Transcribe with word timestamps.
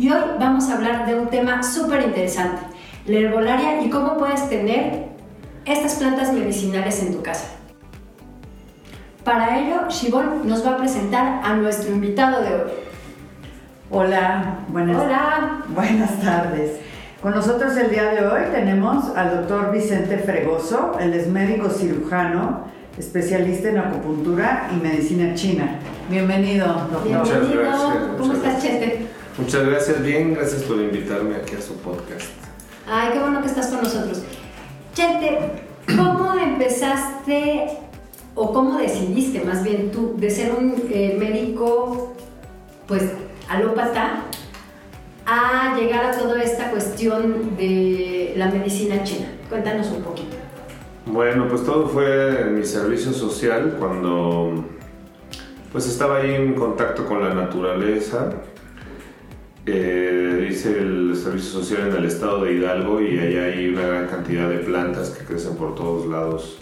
Y 0.00 0.10
hoy 0.10 0.22
vamos 0.38 0.70
a 0.70 0.76
hablar 0.76 1.04
de 1.04 1.14
un 1.14 1.28
tema 1.28 1.62
súper 1.62 2.00
interesante, 2.00 2.62
la 3.04 3.18
herbolaria 3.18 3.82
y 3.82 3.90
cómo 3.90 4.16
puedes 4.16 4.48
tener 4.48 5.08
estas 5.66 5.96
plantas 5.96 6.32
medicinales 6.32 7.02
en 7.02 7.12
tu 7.12 7.22
casa. 7.22 7.48
Para 9.24 9.60
ello, 9.60 9.90
Shibon 9.90 10.48
nos 10.48 10.64
va 10.64 10.70
a 10.70 10.76
presentar 10.78 11.42
a 11.44 11.52
nuestro 11.52 11.92
invitado 11.92 12.42
de 12.42 12.48
hoy. 12.48 12.70
Hola, 13.90 14.60
buenas, 14.68 14.96
Hola. 15.02 15.64
buenas 15.68 16.18
tardes. 16.18 16.80
Con 17.20 17.34
nosotros 17.34 17.76
el 17.76 17.90
día 17.90 18.04
de 18.06 18.26
hoy 18.26 18.40
tenemos 18.52 19.14
al 19.14 19.36
doctor 19.36 19.70
Vicente 19.70 20.16
Fregoso, 20.16 20.96
él 20.98 21.12
es 21.12 21.28
médico 21.28 21.68
cirujano, 21.68 22.64
especialista 22.96 23.68
en 23.68 23.76
acupuntura 23.76 24.70
y 24.74 24.82
medicina 24.82 25.34
china. 25.34 25.78
Bienvenido, 26.08 26.68
doctor. 26.68 27.04
Bienvenido. 27.04 27.38
Muchas 27.38 27.52
gracias, 27.52 27.96
¿Cómo 28.16 28.32
muchas 28.32 28.46
estás, 28.46 28.62
Chete? 28.62 29.09
Muchas 29.40 29.66
gracias, 29.66 30.02
bien, 30.02 30.34
gracias 30.34 30.62
por 30.64 30.76
invitarme 30.78 31.34
aquí 31.36 31.56
a 31.56 31.62
su 31.62 31.74
podcast. 31.76 32.28
Ay, 32.86 33.10
qué 33.12 33.20
bueno 33.20 33.40
que 33.40 33.46
estás 33.46 33.68
con 33.68 33.82
nosotros. 33.82 34.22
Chete, 34.92 35.38
¿cómo 35.86 36.34
empezaste 36.34 37.78
o 38.34 38.52
cómo 38.52 38.78
decidiste 38.78 39.40
más 39.40 39.64
bien 39.64 39.90
tú 39.90 40.14
de 40.18 40.28
ser 40.30 40.52
un 40.52 40.74
eh, 40.90 41.16
médico, 41.18 42.14
pues, 42.86 43.12
alópata 43.48 44.24
a 45.24 45.74
llegar 45.78 46.04
a 46.04 46.18
toda 46.18 46.42
esta 46.42 46.70
cuestión 46.70 47.56
de 47.56 48.34
la 48.36 48.50
medicina 48.50 49.02
china? 49.04 49.28
Cuéntanos 49.48 49.86
un 49.88 50.02
poquito. 50.02 50.36
Bueno, 51.06 51.48
pues 51.48 51.64
todo 51.64 51.88
fue 51.88 52.42
en 52.42 52.58
mi 52.58 52.64
servicio 52.64 53.12
social 53.12 53.76
cuando 53.78 54.66
pues 55.72 55.86
estaba 55.86 56.18
ahí 56.18 56.34
en 56.34 56.54
contacto 56.54 57.06
con 57.06 57.22
la 57.22 57.32
naturaleza. 57.32 58.32
Eh, 59.66 60.48
hice 60.50 60.78
el 60.78 61.14
servicio 61.16 61.60
social 61.60 61.88
en 61.88 61.96
el 61.96 62.04
estado 62.06 62.44
de 62.44 62.54
Hidalgo 62.54 63.00
y 63.00 63.18
allá 63.18 63.44
hay 63.44 63.68
una 63.68 63.82
gran 63.82 64.06
cantidad 64.06 64.48
de 64.48 64.58
plantas 64.58 65.10
que 65.10 65.24
crecen 65.24 65.56
por 65.56 65.74
todos 65.74 66.06
lados. 66.06 66.58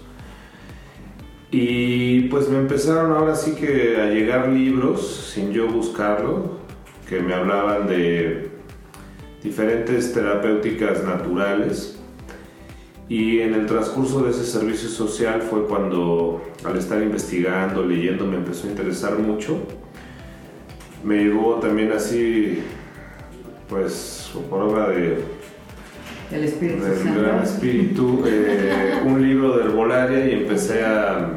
Y 1.50 2.22
pues 2.22 2.48
me 2.48 2.58
empezaron 2.58 3.12
ahora 3.12 3.34
sí 3.34 3.52
que 3.52 3.96
a 4.00 4.06
llegar 4.10 4.48
libros 4.48 5.30
sin 5.32 5.52
yo 5.52 5.66
buscarlo, 5.66 6.58
que 7.08 7.20
me 7.20 7.32
hablaban 7.32 7.86
de 7.86 8.50
diferentes 9.42 10.12
terapéuticas 10.12 11.04
naturales. 11.04 11.98
Y 13.08 13.40
en 13.40 13.54
el 13.54 13.64
transcurso 13.64 14.20
de 14.20 14.32
ese 14.32 14.44
servicio 14.44 14.90
social 14.90 15.40
fue 15.40 15.64
cuando, 15.66 16.42
al 16.64 16.76
estar 16.76 17.02
investigando, 17.02 17.82
leyendo, 17.82 18.26
me 18.26 18.36
empezó 18.36 18.66
a 18.66 18.70
interesar 18.70 19.18
mucho. 19.18 19.56
Me 21.02 21.24
llegó 21.24 21.54
también 21.54 21.92
así, 21.92 22.58
pues 23.68 24.30
por 24.48 24.62
obra 24.62 24.88
de, 24.88 25.24
El 26.32 26.44
Espíritu 26.44 26.84
del 26.84 26.98
Santo. 26.98 27.20
gran 27.20 27.42
espíritu, 27.42 28.24
eh, 28.26 29.00
un 29.04 29.22
libro 29.22 29.56
de 29.56 29.64
herbolaria 29.64 30.26
y 30.26 30.42
empecé 30.42 30.84
a, 30.84 31.28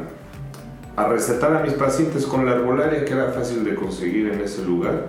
a 0.96 1.08
recetar 1.08 1.54
a 1.56 1.62
mis 1.62 1.74
pacientes 1.74 2.26
con 2.26 2.46
la 2.46 2.52
herbolaria, 2.52 3.04
que 3.04 3.12
era 3.12 3.32
fácil 3.32 3.64
de 3.64 3.74
conseguir 3.74 4.28
en 4.28 4.40
ese 4.40 4.64
lugar. 4.64 5.08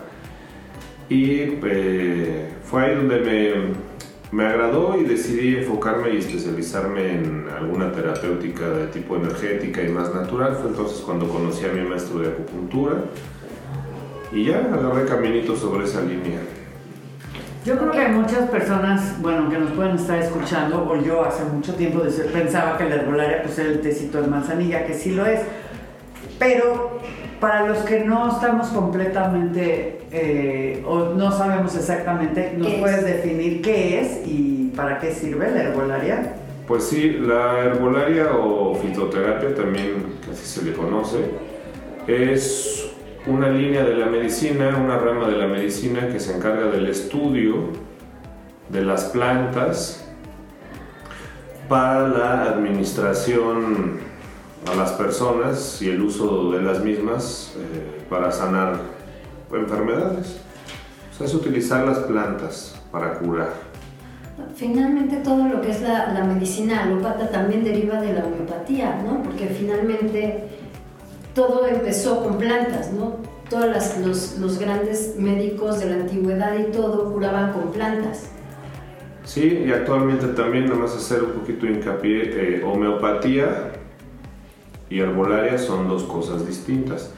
Y 1.10 1.60
eh, 1.64 2.50
fue 2.64 2.84
ahí 2.84 2.96
donde 2.96 3.20
me, 3.20 4.36
me 4.36 4.50
agradó 4.50 4.98
y 5.00 5.04
decidí 5.04 5.58
enfocarme 5.58 6.14
y 6.14 6.18
especializarme 6.18 7.14
en 7.14 7.48
alguna 7.56 7.92
terapéutica 7.92 8.70
de 8.70 8.88
tipo 8.88 9.16
energética 9.16 9.84
y 9.84 9.90
más 9.90 10.14
natural. 10.14 10.56
Fue 10.56 10.70
entonces 10.70 11.00
cuando 11.02 11.28
conocí 11.28 11.66
a 11.66 11.70
mi 11.70 11.88
maestro 11.88 12.20
de 12.20 12.30
acupuntura 12.30 12.96
y 14.32 14.46
ya 14.46 14.60
agarré 14.74 15.06
caminito 15.06 15.56
sobre 15.56 15.86
esa 15.86 16.02
línea. 16.02 16.40
Yo 17.66 17.78
creo 17.78 17.92
que 17.92 18.00
hay 18.00 18.12
muchas 18.12 18.50
personas, 18.50 19.22
bueno, 19.22 19.50
que 19.50 19.58
nos 19.58 19.72
pueden 19.72 19.96
estar 19.96 20.20
escuchando, 20.20 20.86
o 20.90 21.02
yo 21.02 21.24
hace 21.24 21.46
mucho 21.46 21.74
tiempo 21.76 22.00
de- 22.00 22.12
pensaba 22.26 22.78
que 22.78 22.84
la 22.90 22.96
herbolaria 22.96 23.42
pues 23.44 23.58
era 23.58 23.70
el 23.70 23.80
tecito 23.80 24.22
de 24.22 24.28
manzanilla, 24.28 24.86
que 24.86 24.94
sí 24.94 25.12
lo 25.12 25.26
es, 25.26 25.40
pero 26.38 27.00
para 27.40 27.66
los 27.68 27.78
que 27.80 28.02
no 28.02 28.30
estamos 28.30 28.68
completamente, 28.68 30.02
eh, 30.12 30.84
o 30.86 31.14
no 31.16 31.32
sabemos 31.32 31.74
exactamente, 31.76 32.54
¿nos 32.58 32.74
puedes 32.74 33.06
definir 33.06 33.62
qué 33.62 34.02
es 34.02 34.28
y 34.28 34.74
para 34.76 35.00
qué 35.00 35.14
sirve 35.14 35.50
la 35.52 35.64
herbolaria? 35.64 36.34
Pues 36.68 36.84
sí, 36.86 37.18
la 37.22 37.60
herbolaria 37.60 38.28
o 38.34 38.76
fitoterapia 38.76 39.56
también 39.56 40.06
así 40.32 40.46
se 40.46 40.66
le 40.66 40.74
conoce, 40.74 41.20
es 42.08 42.83
una 43.26 43.50
línea 43.50 43.84
de 43.84 43.96
la 43.96 44.08
medicina, 44.08 44.78
una 44.78 44.98
rama 44.98 45.28
de 45.28 45.38
la 45.38 45.48
medicina 45.48 46.10
que 46.10 46.20
se 46.20 46.36
encarga 46.36 46.66
del 46.68 46.88
estudio 46.88 47.70
de 48.70 48.84
las 48.84 49.06
plantas 49.06 50.06
para 51.70 52.08
la 52.08 52.44
administración 52.44 54.00
a 54.70 54.76
las 54.76 54.92
personas 54.94 55.82
y 55.82 55.90
el 55.90 56.02
uso 56.02 56.52
de 56.52 56.62
las 56.62 56.84
mismas 56.84 57.54
eh, 57.58 58.04
para 58.10 58.32
sanar 58.32 58.80
enfermedades. 59.54 60.40
O 61.20 61.24
es 61.24 61.34
utilizar 61.34 61.86
las 61.86 62.00
plantas 62.00 62.82
para 62.92 63.14
curar. 63.20 63.54
Finalmente 64.56 65.18
todo 65.18 65.48
lo 65.48 65.62
que 65.62 65.72
es 65.72 65.82
la, 65.82 66.12
la 66.12 66.24
medicina 66.24 66.84
alópata 66.84 67.30
también 67.30 67.64
deriva 67.64 68.02
de 68.02 68.14
la 68.14 68.26
homeopatía, 68.26 69.02
¿no? 69.06 69.22
Porque 69.24 69.48
finalmente 69.48 70.50
todo 71.34 71.68
empezó 71.68 72.24
con 72.24 72.38
plantas, 72.38 72.92
¿no? 72.92 73.18
Todos 73.50 73.66
los, 74.00 74.38
los 74.40 74.60
grandes 74.60 75.16
médicos 75.18 75.80
de 75.80 75.88
la 75.88 75.96
antigüedad 75.96 76.58
y 76.58 76.72
todo 76.72 77.12
curaban 77.12 77.54
con 77.54 77.72
plantas. 77.72 78.30
Sí, 79.26 79.64
y 79.66 79.72
actualmente 79.72 80.28
también, 80.28 80.66
nada 80.66 80.78
más 80.78 80.96
hacer 80.96 81.24
un 81.24 81.32
poquito 81.32 81.66
de 81.66 81.74
hincapié, 81.74 82.58
eh, 82.58 82.64
homeopatía 82.64 83.72
y 84.90 85.00
herbolaria 85.00 85.58
son 85.58 85.88
dos 85.88 86.04
cosas 86.04 86.46
distintas. 86.46 87.12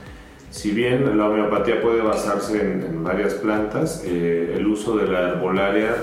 Si 0.52 0.72
bien 0.72 1.18
la 1.18 1.28
homeopatía 1.28 1.82
puede 1.82 2.02
basarse 2.02 2.62
en, 2.62 2.84
en 2.84 3.04
varias 3.04 3.34
plantas, 3.34 4.04
eh, 4.06 4.54
el 4.56 4.68
uso 4.68 4.98
de 4.98 5.08
la 5.08 5.30
herbolaria 5.30 5.96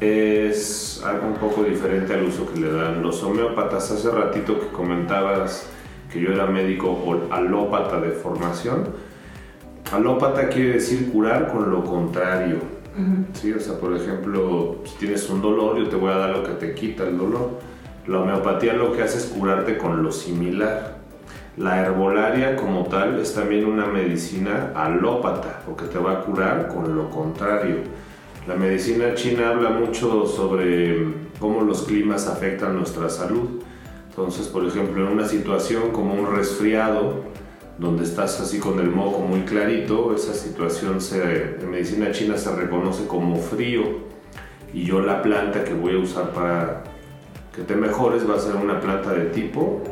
es 0.00 1.02
algo 1.04 1.28
un 1.28 1.34
poco 1.34 1.64
diferente 1.64 2.14
al 2.14 2.24
uso 2.24 2.46
que 2.52 2.60
le 2.60 2.70
dan 2.70 3.02
los 3.02 3.22
homeópatas. 3.22 3.90
Hace 3.90 4.10
ratito 4.10 4.60
que 4.60 4.68
comentabas 4.68 5.68
que 6.14 6.20
yo 6.20 6.32
era 6.32 6.46
médico 6.46 6.96
alópata 7.30 8.00
de 8.00 8.10
formación. 8.12 8.84
Alópata 9.92 10.48
quiere 10.48 10.74
decir 10.74 11.10
curar 11.10 11.52
con 11.52 11.72
lo 11.72 11.82
contrario. 11.82 12.58
Sí, 13.32 13.52
o 13.52 13.58
sea, 13.58 13.76
por 13.80 13.96
ejemplo, 13.96 14.76
si 14.84 14.96
tienes 14.98 15.28
un 15.28 15.42
dolor, 15.42 15.76
yo 15.76 15.88
te 15.88 15.96
voy 15.96 16.12
a 16.12 16.16
dar 16.16 16.30
lo 16.30 16.44
que 16.44 16.52
te 16.52 16.74
quita 16.74 17.02
el 17.02 17.18
dolor. 17.18 17.58
La 18.06 18.20
homeopatía 18.20 18.74
lo 18.74 18.92
que 18.92 19.02
hace 19.02 19.18
es 19.18 19.24
curarte 19.24 19.76
con 19.76 20.04
lo 20.04 20.12
similar. 20.12 20.98
La 21.56 21.80
herbolaria 21.80 22.54
como 22.54 22.84
tal 22.84 23.18
es 23.18 23.34
también 23.34 23.64
una 23.64 23.86
medicina 23.86 24.70
alópata, 24.76 25.62
porque 25.66 25.86
te 25.86 25.98
va 25.98 26.12
a 26.12 26.20
curar 26.20 26.68
con 26.68 26.94
lo 26.94 27.10
contrario. 27.10 27.78
La 28.46 28.54
medicina 28.54 29.14
china 29.14 29.50
habla 29.50 29.70
mucho 29.70 30.26
sobre 30.26 31.06
cómo 31.40 31.62
los 31.62 31.82
climas 31.82 32.28
afectan 32.28 32.76
nuestra 32.76 33.08
salud. 33.08 33.62
Entonces, 34.16 34.46
por 34.46 34.64
ejemplo, 34.64 35.04
en 35.04 35.12
una 35.12 35.26
situación 35.26 35.90
como 35.90 36.14
un 36.14 36.36
resfriado, 36.36 37.24
donde 37.78 38.04
estás 38.04 38.40
así 38.40 38.60
con 38.60 38.78
el 38.78 38.88
moco 38.88 39.18
muy 39.18 39.40
clarito, 39.40 40.14
esa 40.14 40.34
situación 40.34 41.00
se, 41.00 41.56
en 41.60 41.68
medicina 41.68 42.12
china 42.12 42.36
se 42.36 42.54
reconoce 42.54 43.08
como 43.08 43.34
frío. 43.34 43.82
Y 44.72 44.84
yo 44.84 45.00
la 45.00 45.20
planta 45.20 45.64
que 45.64 45.74
voy 45.74 45.96
a 45.96 45.98
usar 45.98 46.30
para 46.30 46.84
que 47.56 47.62
te 47.62 47.74
mejores 47.74 48.28
va 48.28 48.36
a 48.36 48.38
ser 48.38 48.54
una 48.54 48.78
planta 48.78 49.12
de 49.12 49.24
tipo 49.26 49.82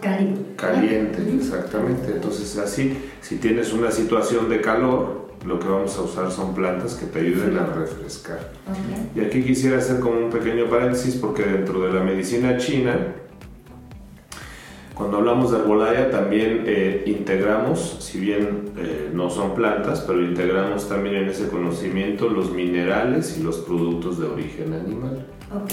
Cálido. 0.00 0.40
caliente, 0.56 1.22
exactamente. 1.36 2.12
Entonces 2.12 2.56
así, 2.56 2.96
si 3.20 3.36
tienes 3.36 3.74
una 3.74 3.90
situación 3.90 4.48
de 4.48 4.62
calor, 4.62 5.29
lo 5.46 5.58
que 5.58 5.68
vamos 5.68 5.96
a 5.96 6.02
usar 6.02 6.30
son 6.30 6.54
plantas 6.54 6.94
que 6.94 7.06
te 7.06 7.20
ayuden 7.20 7.56
a 7.58 7.66
refrescar. 7.66 8.52
Ok. 8.68 9.16
Y 9.16 9.20
aquí 9.20 9.42
quisiera 9.42 9.78
hacer 9.78 10.00
como 10.00 10.18
un 10.18 10.30
pequeño 10.30 10.66
paréntesis 10.66 11.16
porque 11.16 11.44
dentro 11.44 11.80
de 11.80 11.92
la 11.92 12.00
medicina 12.00 12.58
china, 12.58 13.14
cuando 14.94 15.16
hablamos 15.16 15.50
de 15.50 15.58
herbolaria 15.58 16.10
también 16.10 16.64
eh, 16.66 17.04
integramos, 17.06 17.96
si 18.00 18.20
bien 18.20 18.72
eh, 18.76 19.10
no 19.14 19.30
son 19.30 19.54
plantas, 19.54 20.00
pero 20.06 20.20
integramos 20.20 20.88
también 20.90 21.16
en 21.16 21.28
ese 21.30 21.48
conocimiento 21.48 22.28
los 22.28 22.52
minerales 22.52 23.38
y 23.38 23.42
los 23.42 23.56
productos 23.58 24.18
de 24.20 24.26
origen 24.26 24.74
animal. 24.74 25.26
Ok. 25.54 25.72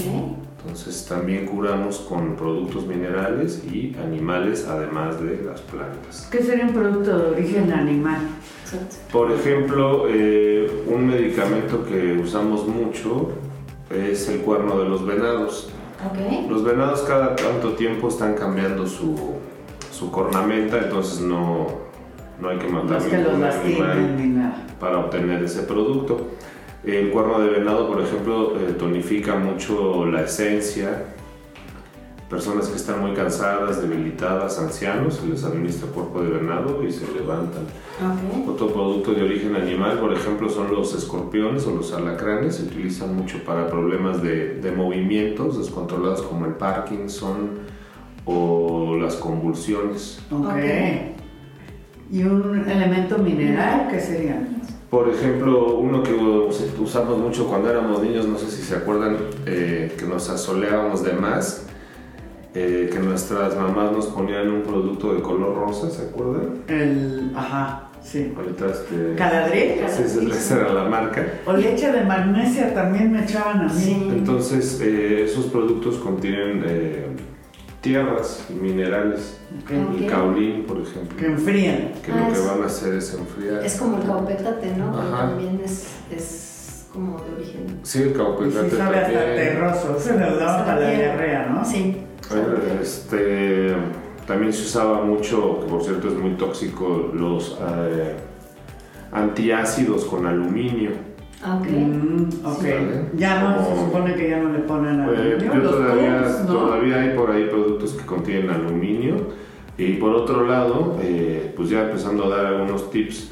Entonces 0.62 1.06
también 1.06 1.46
curamos 1.46 2.00
con 2.00 2.36
productos 2.36 2.88
minerales 2.88 3.64
y 3.66 3.96
animales 4.02 4.66
además 4.68 5.22
de 5.22 5.44
las 5.44 5.62
plantas. 5.62 6.28
¿Qué 6.32 6.42
sería 6.42 6.66
un 6.66 6.74
producto 6.74 7.18
de 7.18 7.32
origen 7.32 7.72
animal? 7.72 8.20
Exacto. 8.74 8.96
Por 9.12 9.32
ejemplo, 9.32 10.06
eh, 10.10 10.84
un 10.88 11.08
medicamento 11.08 11.86
que 11.86 12.14
usamos 12.22 12.68
mucho 12.68 13.30
es 13.90 14.28
el 14.30 14.42
cuerno 14.42 14.80
de 14.80 14.90
los 14.90 15.06
venados. 15.06 15.70
Los 16.50 16.64
venados 16.64 17.02
cada 17.02 17.36
tanto 17.36 17.74
tiempo 17.74 18.10
están 18.10 18.36
cambiando 18.36 18.86
su, 18.86 19.16
su 19.92 20.12
cornamenta, 20.12 20.78
entonces 20.78 21.22
no, 21.22 21.68
no 22.40 22.50
hay 22.50 22.58
que 22.60 22.68
No 22.68 22.84
matar 22.84 22.98
es 22.98 23.06
que 23.06 23.18
los 23.18 23.34
ningún 23.34 23.44
animal 23.46 24.16
ni 24.18 24.28
nada. 24.28 24.64
para 24.80 25.00
obtener 25.00 25.44
ese 25.44 25.64
producto. 25.64 26.28
El 26.86 27.10
cuerno 27.10 27.40
de 27.40 27.50
venado, 27.50 27.88
por 27.88 28.02
ejemplo, 28.02 28.54
eh, 28.60 28.74
tonifica 28.78 29.36
mucho 29.36 30.06
la 30.06 30.22
esencia. 30.22 31.06
Personas 32.30 32.68
que 32.68 32.76
están 32.76 33.00
muy 33.00 33.14
cansadas, 33.14 33.82
debilitadas, 33.82 34.60
ancianos, 34.60 35.16
se 35.16 35.28
les 35.28 35.46
administra 35.46 35.88
cuerpo 35.90 36.22
de 36.22 36.30
venado 36.32 36.84
y 36.84 36.92
se 36.92 37.06
levantan. 37.14 37.64
Ok. 38.04 38.50
Otro 38.50 38.68
producto 38.68 39.14
de 39.14 39.24
origen 39.24 39.56
animal, 39.56 39.98
por 40.00 40.12
ejemplo, 40.14 40.50
son 40.50 40.74
los 40.74 40.94
escorpiones 40.94 41.66
o 41.68 41.72
los 41.72 41.94
alacranes. 41.94 42.56
Se 42.58 42.64
utilizan 42.64 43.16
mucho 43.16 43.38
para 43.46 43.70
problemas 43.70 44.22
de, 44.22 44.56
de 44.56 44.72
movimientos 44.74 45.58
descontrolados 45.58 46.22
como 46.22 46.46
el 46.46 46.54
Parkinson 46.56 47.60
o 48.26 48.98
las 49.02 49.16
convulsiones. 49.16 50.20
Ok. 50.30 50.48
Ok. 50.48 50.56
¿Y 52.12 52.24
un 52.24 52.64
elemento 52.70 53.18
mineral 53.20 53.88
qué 53.90 54.00
sería? 54.02 54.46
Por 54.90 55.10
ejemplo, 55.10 55.76
uno 55.78 56.04
que 56.04 56.14
us- 56.14 56.62
usamos 56.80 57.18
mucho 57.20 57.48
cuando 57.48 57.70
éramos 57.70 58.02
niños, 58.02 58.26
no 58.28 58.38
sé 58.38 58.48
si 58.50 58.62
se 58.64 58.76
acuerdan, 58.76 59.18
eh, 59.46 59.94
que 59.98 60.06
nos 60.06 60.30
asoleábamos 60.30 61.04
de 61.04 61.14
más, 61.14 61.68
eh, 62.60 62.90
que 62.92 63.00
nuestras 63.00 63.56
mamás 63.56 63.92
nos 63.92 64.08
ponían 64.08 64.50
un 64.50 64.64
producto 64.64 65.14
de 65.14 65.22
color 65.22 65.56
rosa, 65.56 65.90
¿se 65.92 66.04
acuerdan? 66.10 66.64
El. 66.68 67.32
Ajá, 67.36 67.90
sí. 68.04 68.34
Ahorita 68.36 68.66
este... 68.68 69.14
¿Caladril? 69.16 69.74
Sí, 69.90 70.28
esa- 70.32 70.62
era 70.62 70.74
la 70.74 70.86
marca. 70.86 71.24
O 71.46 71.54
leche 71.54 71.92
de 71.92 72.04
magnesia 72.04 72.74
también 72.74 73.12
me 73.12 73.24
echaban 73.24 73.62
a 73.62 73.64
mí. 73.72 73.80
Sí. 73.80 74.08
Entonces, 74.12 74.80
eh, 74.82 75.26
esos 75.26 75.46
productos 75.48 75.98
contienen 75.98 76.64
eh, 76.66 77.06
tierras 77.82 78.46
y 78.50 78.54
minerales. 78.54 79.38
Ok. 79.64 79.72
Ok. 79.94 80.02
El 80.02 80.08
caolín, 80.08 80.64
por 80.66 80.78
Que 80.84 80.90
ejemplo, 80.90 81.28
enfrían. 81.28 81.92
que 82.04 82.12
Ah, 82.12 82.22
lo 82.28 82.34
que 82.34 82.40
es- 82.40 82.48
van 82.48 82.64
a 82.64 82.66
hacer 82.66 82.94
es 82.96 83.14
enfriar. 83.14 83.64
Es 83.66 83.76
como 83.76 83.98
el 83.98 84.04
caupetate, 84.08 84.76
¿no? 84.76 84.92
Que 84.94 85.00
Ajá. 85.00 85.28
también 85.30 85.62
es, 85.64 85.88
es 86.12 86.88
como 86.92 87.20
de 87.22 87.36
origen. 87.36 87.80
Sí, 87.84 88.02
el 88.02 88.10
Y 88.10 88.14
caupetate 88.14 88.70
sí 88.72 88.76
sabe 88.78 88.98
hasta 88.98 89.12
también. 89.14 89.36
terroso. 89.36 90.00
Se 90.00 90.14
lo 90.18 90.36
daban 90.38 90.66
para 90.66 90.80
la 90.80 90.90
diarrea, 90.90 91.46
¿no? 91.54 91.64
Sí. 91.64 91.98
Este, 92.82 93.76
también 94.26 94.52
se 94.54 94.64
usaba 94.64 95.02
mucho, 95.04 95.60
que 95.62 95.68
por 95.68 95.84
cierto 95.84 96.08
es 96.10 96.14
muy 96.16 96.32
tóxico, 96.32 97.12
los 97.14 97.58
eh, 97.62 98.16
antiácidos 99.12 100.06
con 100.06 100.26
aluminio. 100.26 100.92
Ah, 101.44 101.60
Ok. 101.62 101.68
Mm, 101.70 102.46
ok. 102.46 102.62
Vale. 102.64 103.10
Ya 103.16 103.42
no, 103.42 103.64
se 103.64 103.76
supone 103.86 104.16
que 104.16 104.30
ya 104.30 104.40
no 104.40 104.52
le 104.52 104.60
ponen 104.60 105.02
Eh, 105.02 105.38
aluminio. 105.38 105.70
todavía, 105.70 106.46
todavía 106.48 106.96
hay 107.02 107.16
por 107.16 107.32
ahí 107.32 107.46
productos 107.50 107.94
que 107.94 108.06
contienen 108.06 108.50
aluminio. 108.50 109.16
Y 109.78 109.94
por 109.94 110.16
otro 110.16 110.46
lado, 110.48 110.98
eh, 111.02 111.54
pues 111.56 111.70
ya 111.70 111.84
empezando 111.84 112.26
a 112.26 112.36
dar 112.38 112.46
algunos 112.48 112.90
tips, 112.90 113.30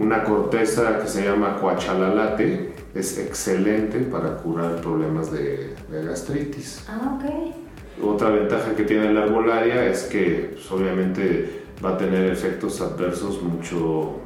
una 0.00 0.24
corteza 0.24 0.98
que 0.98 1.06
se 1.06 1.24
llama 1.24 1.56
cuachalalate 1.60 2.74
es 2.94 3.18
excelente 3.18 4.00
para 4.00 4.36
curar 4.38 4.80
problemas 4.80 5.30
de, 5.30 5.74
de 5.90 6.04
gastritis. 6.04 6.84
Ah, 6.88 7.16
ok. 7.16 7.54
Otra 8.02 8.30
ventaja 8.30 8.74
que 8.76 8.82
tiene 8.84 9.12
la 9.12 9.24
herbolaria 9.24 9.86
es 9.86 10.02
que 10.04 10.50
pues, 10.54 10.70
obviamente 10.70 11.62
va 11.84 11.90
a 11.90 11.98
tener 11.98 12.30
efectos 12.30 12.80
adversos 12.80 13.42
mucho 13.42 14.16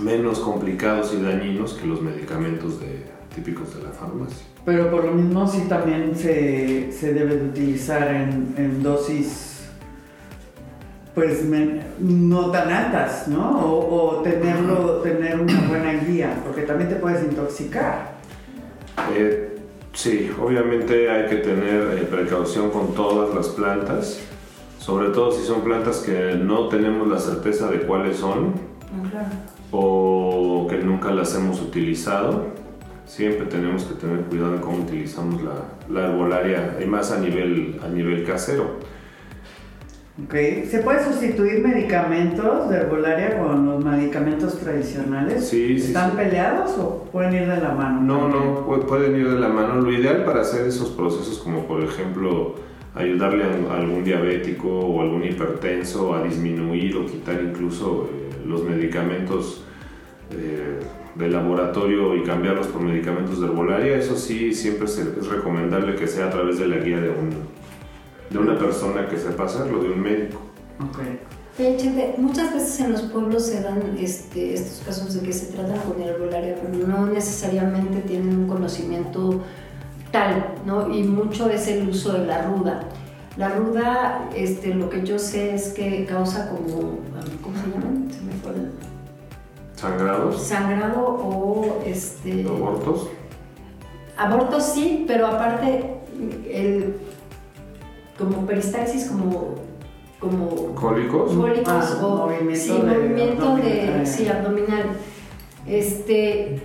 menos 0.00 0.40
complicados 0.40 1.14
y 1.14 1.22
dañinos 1.22 1.74
que 1.74 1.86
los 1.86 2.00
medicamentos 2.02 2.80
de- 2.80 3.08
típicos 3.34 3.76
de 3.76 3.82
la 3.84 3.90
farmacia. 3.90 4.44
Pero 4.64 4.90
por 4.90 5.04
lo 5.04 5.12
mismo 5.12 5.46
sí 5.46 5.64
también 5.68 6.16
se, 6.16 6.90
se 6.90 7.14
debe 7.14 7.36
de 7.36 7.44
utilizar 7.46 8.08
en, 8.12 8.54
en 8.56 8.82
dosis 8.82 9.68
pues 11.14 11.44
men- 11.44 11.80
no 12.00 12.50
tan 12.50 12.68
altas, 12.70 13.28
¿no? 13.28 13.60
O, 13.60 14.18
o 14.18 14.22
tenerlo, 14.22 14.96
tener 15.02 15.38
una 15.40 15.60
buena 15.68 15.92
guía, 16.04 16.40
porque 16.44 16.62
también 16.62 16.88
te 16.90 16.96
puedes 16.96 17.22
intoxicar. 17.24 18.14
Eh, 19.14 19.49
sí, 19.92 20.30
obviamente 20.40 21.10
hay 21.10 21.28
que 21.28 21.36
tener 21.36 21.98
eh, 21.98 22.06
precaución 22.10 22.70
con 22.70 22.94
todas 22.94 23.34
las 23.34 23.48
plantas, 23.48 24.20
sobre 24.78 25.10
todo 25.10 25.32
si 25.32 25.44
son 25.44 25.62
plantas 25.62 25.98
que 25.98 26.34
no 26.36 26.68
tenemos 26.68 27.08
la 27.08 27.18
certeza 27.18 27.70
de 27.70 27.80
cuáles 27.80 28.16
son 28.16 28.54
Ah, 28.92 29.08
claro. 29.10 29.28
o 29.70 30.66
que 30.68 30.78
nunca 30.78 31.10
las 31.12 31.34
hemos 31.36 31.60
utilizado. 31.60 32.46
Siempre 33.06 33.46
tenemos 33.46 33.84
que 33.84 33.94
tener 33.94 34.20
cuidado 34.26 34.54
en 34.54 34.60
cómo 34.60 34.78
utilizamos 34.84 35.42
la, 35.42 35.52
la 35.88 36.08
herbolaria, 36.08 36.78
y 36.82 36.86
más 36.86 37.10
a 37.12 37.18
nivel, 37.18 37.80
a 37.84 37.88
nivel 37.88 38.24
casero. 38.24 38.78
¿Ok? 40.24 40.34
¿Se 40.70 40.80
puede 40.84 41.04
sustituir 41.04 41.62
medicamentos 41.62 42.68
de 42.70 42.76
herbolaria 42.78 43.38
con 43.38 43.66
los 43.66 43.84
medicamentos 43.84 44.58
tradicionales? 44.58 45.48
Sí, 45.48 45.78
sí, 45.78 45.86
¿Están 45.88 46.10
sí. 46.12 46.16
peleados 46.16 46.72
o 46.78 47.04
pueden 47.12 47.34
ir 47.34 47.48
de 47.48 47.60
la 47.60 47.72
mano? 47.72 48.00
No, 48.02 48.28
no, 48.28 48.66
pu- 48.66 48.84
pueden 48.86 49.16
ir 49.16 49.28
de 49.30 49.38
la 49.40 49.48
mano. 49.48 49.76
Lo 49.80 49.92
ideal 49.92 50.24
para 50.24 50.40
hacer 50.42 50.66
esos 50.66 50.90
procesos, 50.90 51.38
como 51.38 51.66
por 51.66 51.82
ejemplo 51.82 52.54
ayudarle 52.94 53.44
a 53.44 53.74
algún 53.76 54.02
diabético 54.02 54.68
o 54.68 55.00
algún 55.00 55.22
hipertenso 55.24 56.14
a 56.14 56.22
disminuir 56.24 56.96
o 56.96 57.06
quitar 57.06 57.40
incluso 57.40 58.10
eh, 58.12 58.34
los 58.46 58.64
medicamentos 58.64 59.64
eh, 60.32 60.80
de 61.14 61.28
laboratorio 61.28 62.16
y 62.16 62.22
cambiarlos 62.22 62.66
por 62.68 62.82
medicamentos 62.82 63.40
de 63.40 63.46
herbolaria, 63.46 63.96
eso 63.96 64.16
sí, 64.16 64.52
siempre 64.54 64.86
es 64.86 65.26
recomendable 65.28 65.94
que 65.96 66.06
sea 66.06 66.26
a 66.26 66.30
través 66.30 66.58
de 66.58 66.66
la 66.68 66.76
guía 66.78 67.00
de, 67.00 67.10
un, 67.10 67.30
de 68.30 68.38
una 68.38 68.58
persona 68.58 69.08
que 69.08 69.18
sepa 69.18 69.44
hacerlo, 69.44 69.82
de 69.82 69.90
un 69.90 70.00
médico. 70.00 70.38
Ok. 70.80 70.98
Oye, 71.58 71.76
Chente, 71.76 72.14
muchas 72.16 72.54
veces 72.54 72.80
en 72.80 72.92
los 72.92 73.02
pueblos 73.02 73.44
se 73.46 73.60
dan 73.62 73.82
este, 73.98 74.54
estos 74.54 74.86
casos 74.86 75.14
de 75.14 75.20
que 75.26 75.32
se 75.32 75.46
tratan 75.52 75.78
con 75.80 76.00
herbolaria, 76.00 76.56
pero 76.62 76.86
no 76.86 77.06
necesariamente 77.06 78.00
tienen 78.02 78.34
un 78.40 78.48
conocimiento 78.48 79.42
tal, 80.12 80.54
¿no? 80.64 80.88
Y 80.94 81.02
mucho 81.02 81.50
es 81.50 81.66
el 81.68 81.88
uso 81.88 82.12
de 82.14 82.26
la 82.26 82.42
ruda. 82.42 82.80
La 83.36 83.50
ruda, 83.50 84.28
este, 84.34 84.74
lo 84.74 84.88
que 84.88 85.02
yo 85.04 85.18
sé 85.18 85.54
es 85.54 85.68
que 85.72 86.04
causa 86.06 86.48
como, 86.50 86.98
¿cómo 87.42 87.56
se 87.56 87.70
llaman? 87.70 88.08
Se 88.10 88.20
me 88.22 88.32
fue 88.42 88.52
el- 88.52 88.70
¿Sangrados? 89.76 90.42
sangrado 90.42 91.00
o 91.06 91.82
este 91.86 92.44
¿Abortos? 92.44 93.08
abortos 94.18 94.62
sí, 94.64 95.04
pero 95.06 95.26
aparte 95.26 95.94
el 96.50 96.96
como 98.20 98.46
peristalsis 98.46 99.06
como 99.08 99.56
como 100.20 100.74
¿Cólicos? 100.74 101.32
cólicos 101.32 101.66
Ah, 101.66 101.98
o 102.06 102.26
movimiento 102.26 102.54
sí, 102.60 102.72
de 102.72 102.78
movimiento 102.78 103.56
de 103.56 103.80
abdominal. 103.80 104.06
sí, 104.06 104.28
abdominal. 104.28 104.84
Este 105.66 106.60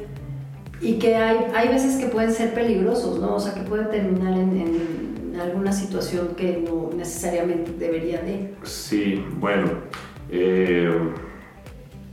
y 0.81 0.95
que 0.99 1.15
hay, 1.15 1.37
hay 1.55 1.69
veces 1.69 1.95
que 1.95 2.07
pueden 2.07 2.31
ser 2.33 2.53
peligrosos, 2.53 3.19
¿no? 3.19 3.35
O 3.35 3.39
sea, 3.39 3.53
que 3.53 3.61
pueden 3.61 3.89
terminar 3.89 4.33
en, 4.33 5.31
en 5.33 5.39
alguna 5.39 5.71
situación 5.71 6.29
que 6.35 6.63
no 6.69 6.89
necesariamente 6.95 7.71
debería 7.79 8.21
de. 8.21 8.53
Sí, 8.63 9.23
bueno. 9.39 9.69
eh, 10.29 10.91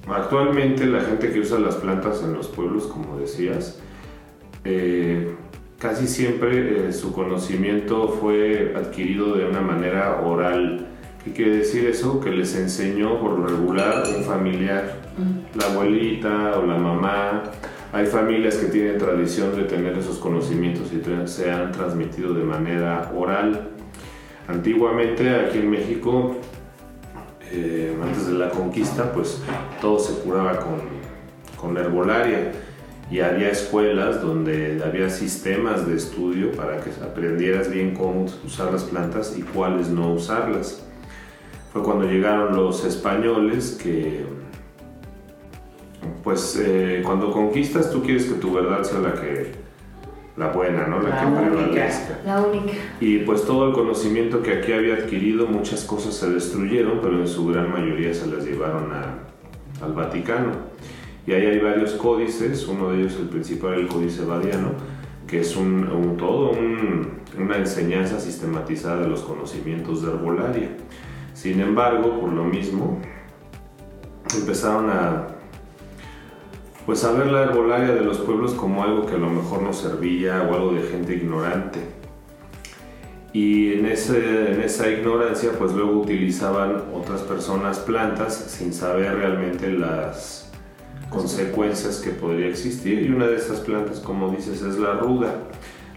actualmente 0.07 0.87
la 0.87 1.01
gente 1.01 1.31
que 1.33 1.41
usa 1.41 1.59
las 1.59 1.77
plantas 1.77 2.23
en 2.23 2.35
los 2.35 2.49
pueblos, 2.49 2.87
como 2.87 3.19
decías, 3.19 3.81
eh, 4.65 5.35
casi 5.83 6.07
siempre 6.07 6.89
eh, 6.89 6.93
su 6.93 7.13
conocimiento 7.13 8.09
fue 8.09 8.73
adquirido 8.77 9.35
de 9.35 9.47
una 9.47 9.61
manera 9.61 10.23
oral. 10.23 10.87
¿Qué 11.25 11.33
quiere 11.33 11.57
decir 11.57 11.87
eso? 11.87 12.21
Que 12.21 12.31
les 12.31 12.55
enseñó 12.55 13.21
por 13.21 13.33
lo 13.33 13.49
regular 13.49 14.05
un 14.17 14.23
familiar, 14.23 15.01
la 15.57 15.67
abuelita 15.67 16.57
o 16.57 16.67
la 16.67 16.77
mamá. 16.77 17.43
Hay 17.93 18.07
familias 18.07 18.57
que 18.57 18.67
tienen 18.67 18.97
tradición 18.97 19.57
de 19.57 19.65
tener 19.65 19.99
esos 19.99 20.19
conocimientos 20.19 20.93
y 20.93 21.03
se 21.29 21.51
han 21.51 21.73
transmitido 21.73 22.33
de 22.33 22.45
manera 22.45 23.13
oral. 23.17 23.71
Antiguamente 24.47 25.31
aquí 25.31 25.59
en 25.59 25.71
México, 25.71 26.37
eh, 27.51 27.97
antes 28.01 28.29
de 28.29 28.35
la 28.35 28.51
conquista, 28.51 29.13
pues 29.13 29.43
todo 29.81 29.99
se 29.99 30.15
curaba 30.21 30.61
con, 30.61 30.81
con 31.61 31.77
herbolaria 31.77 32.53
y 33.11 33.21
había 33.21 33.51
escuelas 33.51 34.23
donde 34.23 34.83
había 34.85 35.11
sistemas 35.11 35.87
de 35.87 35.97
estudio 35.97 36.53
para 36.53 36.81
que 36.81 36.91
aprendieras 37.03 37.71
bien 37.71 37.95
cómo 37.95 38.27
usar 38.45 38.73
las 38.73 38.85
plantas 38.85 39.37
y 39.37 39.43
cuáles 39.43 39.89
no 39.89 40.13
usarlas. 40.13 40.85
Fue 41.73 41.83
cuando 41.83 42.07
llegaron 42.07 42.57
los 42.57 42.85
españoles 42.85 43.79
que, 43.83 44.25
pues 46.23 46.59
eh, 46.63 47.03
cuando 47.05 47.31
conquistas 47.33 47.91
tú 47.91 48.03
quieres 48.03 48.25
que 48.25 48.35
tu 48.35 48.53
verdad 48.53 48.83
sea 48.83 49.01
la 49.01 49.15
que 49.15 49.53
la 50.37 50.49
buena, 50.49 50.87
¿no? 50.87 51.01
La, 51.01 51.21
que 51.21 51.27
prevalezca. 51.27 52.19
La 52.25 52.41
única. 52.41 52.73
Y 53.01 53.19
pues 53.19 53.45
todo 53.45 53.69
el 53.69 53.75
conocimiento 53.75 54.43
que 54.43 54.53
aquí 54.55 54.73
había 54.73 54.95
adquirido, 54.95 55.47
muchas 55.47 55.85
cosas 55.85 56.15
se 56.15 56.31
destruyeron, 56.31 57.01
pero 57.03 57.19
en 57.19 57.29
su 57.29 57.47
gran 57.47 57.71
mayoría 57.71 58.15
se 58.15 58.27
las 58.27 58.45
llevaron 58.45 58.91
al 59.83 59.93
Vaticano. 59.93 60.53
Y 61.27 61.33
ahí 61.33 61.47
hay 61.47 61.61
varios 61.61 61.93
códices, 61.93 62.67
uno 62.67 62.91
de 62.91 63.01
ellos 63.01 63.17
el 63.21 63.29
principal, 63.29 63.75
el 63.75 63.87
Códice 63.87 64.25
Badiano, 64.25 64.71
que 65.27 65.41
es 65.41 65.57
un, 65.57 66.17
todo 66.19 66.53
una 67.39 67.57
enseñanza 67.57 68.19
sistematizada 68.19 69.03
de 69.03 69.09
los 69.09 69.23
conocimientos 69.23 70.03
de 70.03 70.11
herbolaria. 70.11 70.71
Sin 71.33 71.61
embargo, 71.61 72.21
por 72.21 72.33
lo 72.33 72.45
mismo, 72.45 73.01
empezaron 74.37 74.91
a 74.91 75.29
pues 76.85 77.05
a 77.05 77.13
ver 77.13 77.29
la 77.29 77.45
herbolaria 77.45 77.95
de 77.95 78.01
los 78.01 78.19
pueblos 78.19 78.55
como 78.55 78.83
algo 78.83 79.07
que 79.07 79.15
a 79.15 79.19
lo 79.19 79.31
mejor 79.31 79.63
no 79.63 79.73
servía 79.73 80.43
o 80.43 80.55
algo 80.55 80.73
de 80.73 80.83
gente 80.83 81.15
ignorante. 81.15 81.79
Y 83.33 83.75
en, 83.75 83.87
ese, 83.87 84.53
en 84.53 84.61
esa 84.61 84.91
ignorancia 84.91 85.53
pues 85.59 85.73
luego 85.73 86.01
utilizaban 86.01 86.83
otras 86.93 87.23
personas 87.23 87.79
plantas 87.79 88.35
sin 88.35 88.73
saber 88.75 89.15
realmente 89.15 89.71
las 89.71 90.52
consecuencias 91.13 91.99
que 91.99 92.11
podría 92.11 92.49
existir. 92.49 93.03
Y 93.03 93.11
una 93.11 93.27
de 93.27 93.37
esas 93.37 93.61
plantas, 93.61 94.01
como 94.01 94.31
dices, 94.31 94.63
es 94.63 94.79
la 94.79 94.95
ruda. 94.95 95.35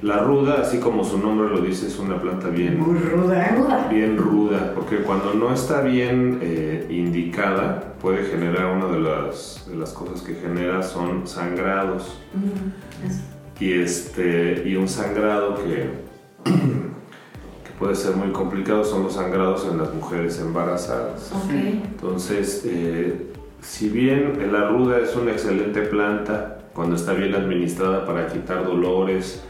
La 0.02 0.20
ruda, 0.20 0.62
así 0.62 0.80
como 0.80 1.04
su 1.04 1.18
nombre 1.18 1.50
lo 1.50 1.62
dice, 1.62 1.88
es 1.88 1.98
una 1.98 2.22
planta 2.22 2.50
bien 2.50 2.80
Muy 2.80 3.00
ruda. 3.00 3.88
Bien 3.90 4.18
ruda, 4.18 4.74
porque 4.76 4.98
cuando 4.98 5.34
no 5.34 5.54
está 5.54 5.82
bien 5.82 6.40
eh, 6.42 6.86
indicada 6.90 7.94
puede 8.02 8.26
generar 8.26 8.76
una 8.76 8.88
de 8.88 9.00
las, 9.00 9.66
de 9.68 9.78
las 9.78 9.94
cosas 9.94 10.22
que 10.22 10.36
genera 10.36 10.84
son 10.84 11.26
sangrados. 11.26 12.20
Mm, 12.34 13.08
eso. 13.08 13.22
Y, 13.60 13.72
este, 13.72 14.64
y 14.68 14.76
un 14.76 14.90
sangrado 14.90 15.56
que, 15.56 15.90
que 16.44 17.72
puede 17.80 17.96
ser 17.96 18.18
muy 18.18 18.32
complicado 18.32 18.84
son 18.84 19.04
los 19.04 19.14
sangrados 19.14 19.66
en 19.72 19.78
las 19.78 19.94
mujeres 19.94 20.40
embarazadas. 20.40 21.32
Ok. 21.32 21.52
Entonces, 21.52 22.64
eh, 22.66 23.32
si 23.66 23.90
bien 23.90 24.52
la 24.52 24.70
ruda 24.70 25.00
es 25.00 25.16
una 25.16 25.32
excelente 25.32 25.82
planta 25.82 26.60
cuando 26.74 26.96
está 26.96 27.14
bien 27.14 27.34
administrada 27.34 28.06
para 28.06 28.28
quitar 28.28 28.64
dolores 28.64 29.44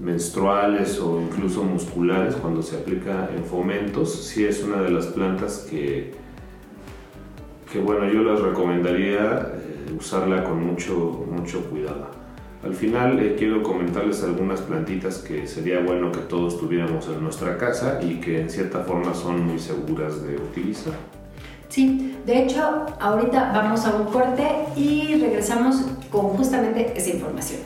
menstruales 0.00 0.98
o 1.00 1.20
incluso 1.20 1.62
musculares, 1.64 2.34
cuando 2.36 2.62
se 2.62 2.76
aplica 2.76 3.28
en 3.36 3.44
fomentos, 3.44 4.24
sí 4.24 4.46
es 4.46 4.64
una 4.64 4.80
de 4.80 4.90
las 4.90 5.06
plantas 5.08 5.66
que, 5.68 6.12
que 7.70 7.78
bueno, 7.78 8.10
yo 8.10 8.22
les 8.22 8.40
recomendaría 8.40 9.52
eh, 9.54 9.92
usarla 9.98 10.44
con 10.44 10.64
mucho, 10.64 11.26
mucho 11.30 11.68
cuidado. 11.68 12.08
Al 12.64 12.72
final 12.72 13.18
eh, 13.20 13.36
quiero 13.38 13.62
comentarles 13.62 14.24
algunas 14.24 14.62
plantitas 14.62 15.18
que 15.18 15.46
sería 15.46 15.80
bueno 15.80 16.10
que 16.10 16.20
todos 16.20 16.58
tuviéramos 16.58 17.06
en 17.08 17.22
nuestra 17.22 17.58
casa 17.58 18.00
y 18.02 18.18
que 18.18 18.40
en 18.40 18.48
cierta 18.48 18.80
forma 18.80 19.12
son 19.12 19.46
muy 19.46 19.58
seguras 19.58 20.26
de 20.26 20.36
utilizar. 20.36 21.17
Sí, 21.68 22.18
de 22.24 22.42
hecho, 22.44 22.86
ahorita 22.98 23.52
vamos 23.52 23.84
a 23.84 23.94
un 23.94 24.06
corte 24.06 24.48
y 24.74 25.20
regresamos 25.20 25.84
con 26.10 26.28
justamente 26.30 26.92
esa 26.96 27.10
información. 27.10 27.60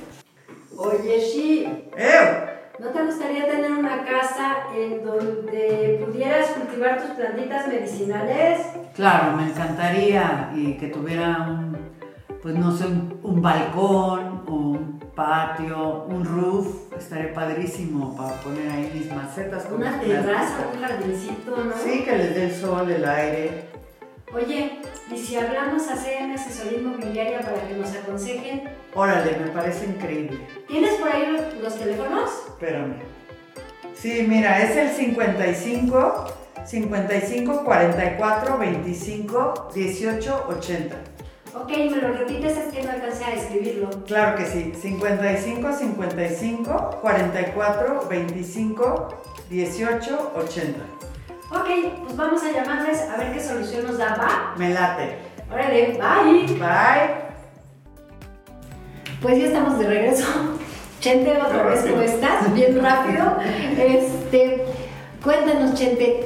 Oye, 0.76 1.20
Shi, 1.20 1.64
¡Eh! 1.96 2.44
¿no 2.80 2.88
te 2.88 3.02
gustaría 3.04 3.46
tener 3.46 3.70
una 3.70 4.04
casa 4.04 4.64
en 4.76 5.04
donde 5.04 6.04
pudieras 6.04 6.48
cultivar 6.48 7.00
tus 7.00 7.12
plantitas 7.12 7.68
medicinales? 7.68 8.66
Claro, 8.94 9.36
me 9.36 9.44
encantaría 9.44 10.50
y 10.54 10.76
que 10.76 10.88
tuviera 10.88 11.46
un, 11.48 11.76
pues 12.42 12.56
no 12.56 12.76
sé, 12.76 12.86
un, 12.86 13.20
un 13.22 13.40
balcón, 13.40 14.42
un 14.48 14.98
patio, 15.14 16.06
un 16.08 16.24
roof, 16.24 16.92
estaría 16.98 17.32
padrísimo 17.32 18.16
para 18.16 18.34
poner 18.40 18.68
ahí 18.70 18.90
mis 18.94 19.14
macetas. 19.14 19.68
Una 19.70 20.00
terraza, 20.00 20.66
un 20.74 20.80
jardincito, 20.80 21.56
¿no? 21.56 21.72
Sí, 21.76 22.02
que 22.02 22.16
les 22.16 22.34
dé 22.34 22.44
el 22.46 22.52
sol, 22.52 22.90
el 22.90 23.04
aire. 23.04 23.81
Oye, 24.34 24.80
¿y 25.10 25.18
si 25.18 25.36
hablamos 25.36 25.86
a 25.88 25.96
CM 25.96 26.34
Asesoría 26.34 26.78
Inmobiliaria 26.78 27.40
para 27.40 27.68
que 27.68 27.74
nos 27.74 27.94
aconsejen? 27.94 28.62
Órale, 28.94 29.36
me 29.36 29.50
parece 29.50 29.84
increíble. 29.84 30.40
¿Tienes 30.66 30.94
por 30.94 31.08
ahí 31.08 31.26
los, 31.26 31.54
los 31.62 31.78
teléfonos? 31.78 32.30
Espérame. 32.48 32.94
Sí, 33.94 34.24
mira, 34.26 34.62
es 34.62 34.74
el 34.76 34.88
55 34.88 36.24
55 36.64 37.64
44 37.64 38.58
25 38.58 39.70
18 39.74 40.46
80. 40.48 40.96
Ok, 41.54 41.68
me 41.68 41.96
lo 41.96 42.12
repites, 42.12 42.56
es 42.56 42.72
que 42.72 42.82
no 42.82 42.90
alcancé 42.92 43.24
a 43.26 43.34
escribirlo. 43.34 43.90
Claro 44.06 44.38
que 44.38 44.46
sí, 44.46 44.72
55 44.80 45.72
55 45.74 46.98
44 47.02 48.06
25 48.08 49.08
18 49.50 50.32
80. 50.36 50.78
Ok, 51.54 51.68
pues 52.04 52.16
vamos 52.16 52.42
a 52.42 52.50
llamarles 52.50 53.02
a 53.02 53.18
ver 53.18 53.32
qué 53.34 53.40
solución 53.40 53.86
nos 53.86 53.98
da, 53.98 54.16
¿va? 54.16 54.54
Me 54.56 54.70
late. 54.70 55.18
Órale, 55.52 55.98
bye. 56.00 56.46
Bye. 56.58 57.14
Pues 59.20 59.38
ya 59.38 59.46
estamos 59.46 59.78
de 59.78 59.86
regreso. 59.86 60.26
Chente, 61.00 61.36
otra 61.36 61.64
vez, 61.64 61.84
¿cómo 61.88 62.00
estás? 62.00 62.54
Bien 62.54 62.80
rápido. 62.80 63.36
Este, 63.76 64.64
cuéntanos, 65.22 65.74
Chente, 65.74 66.24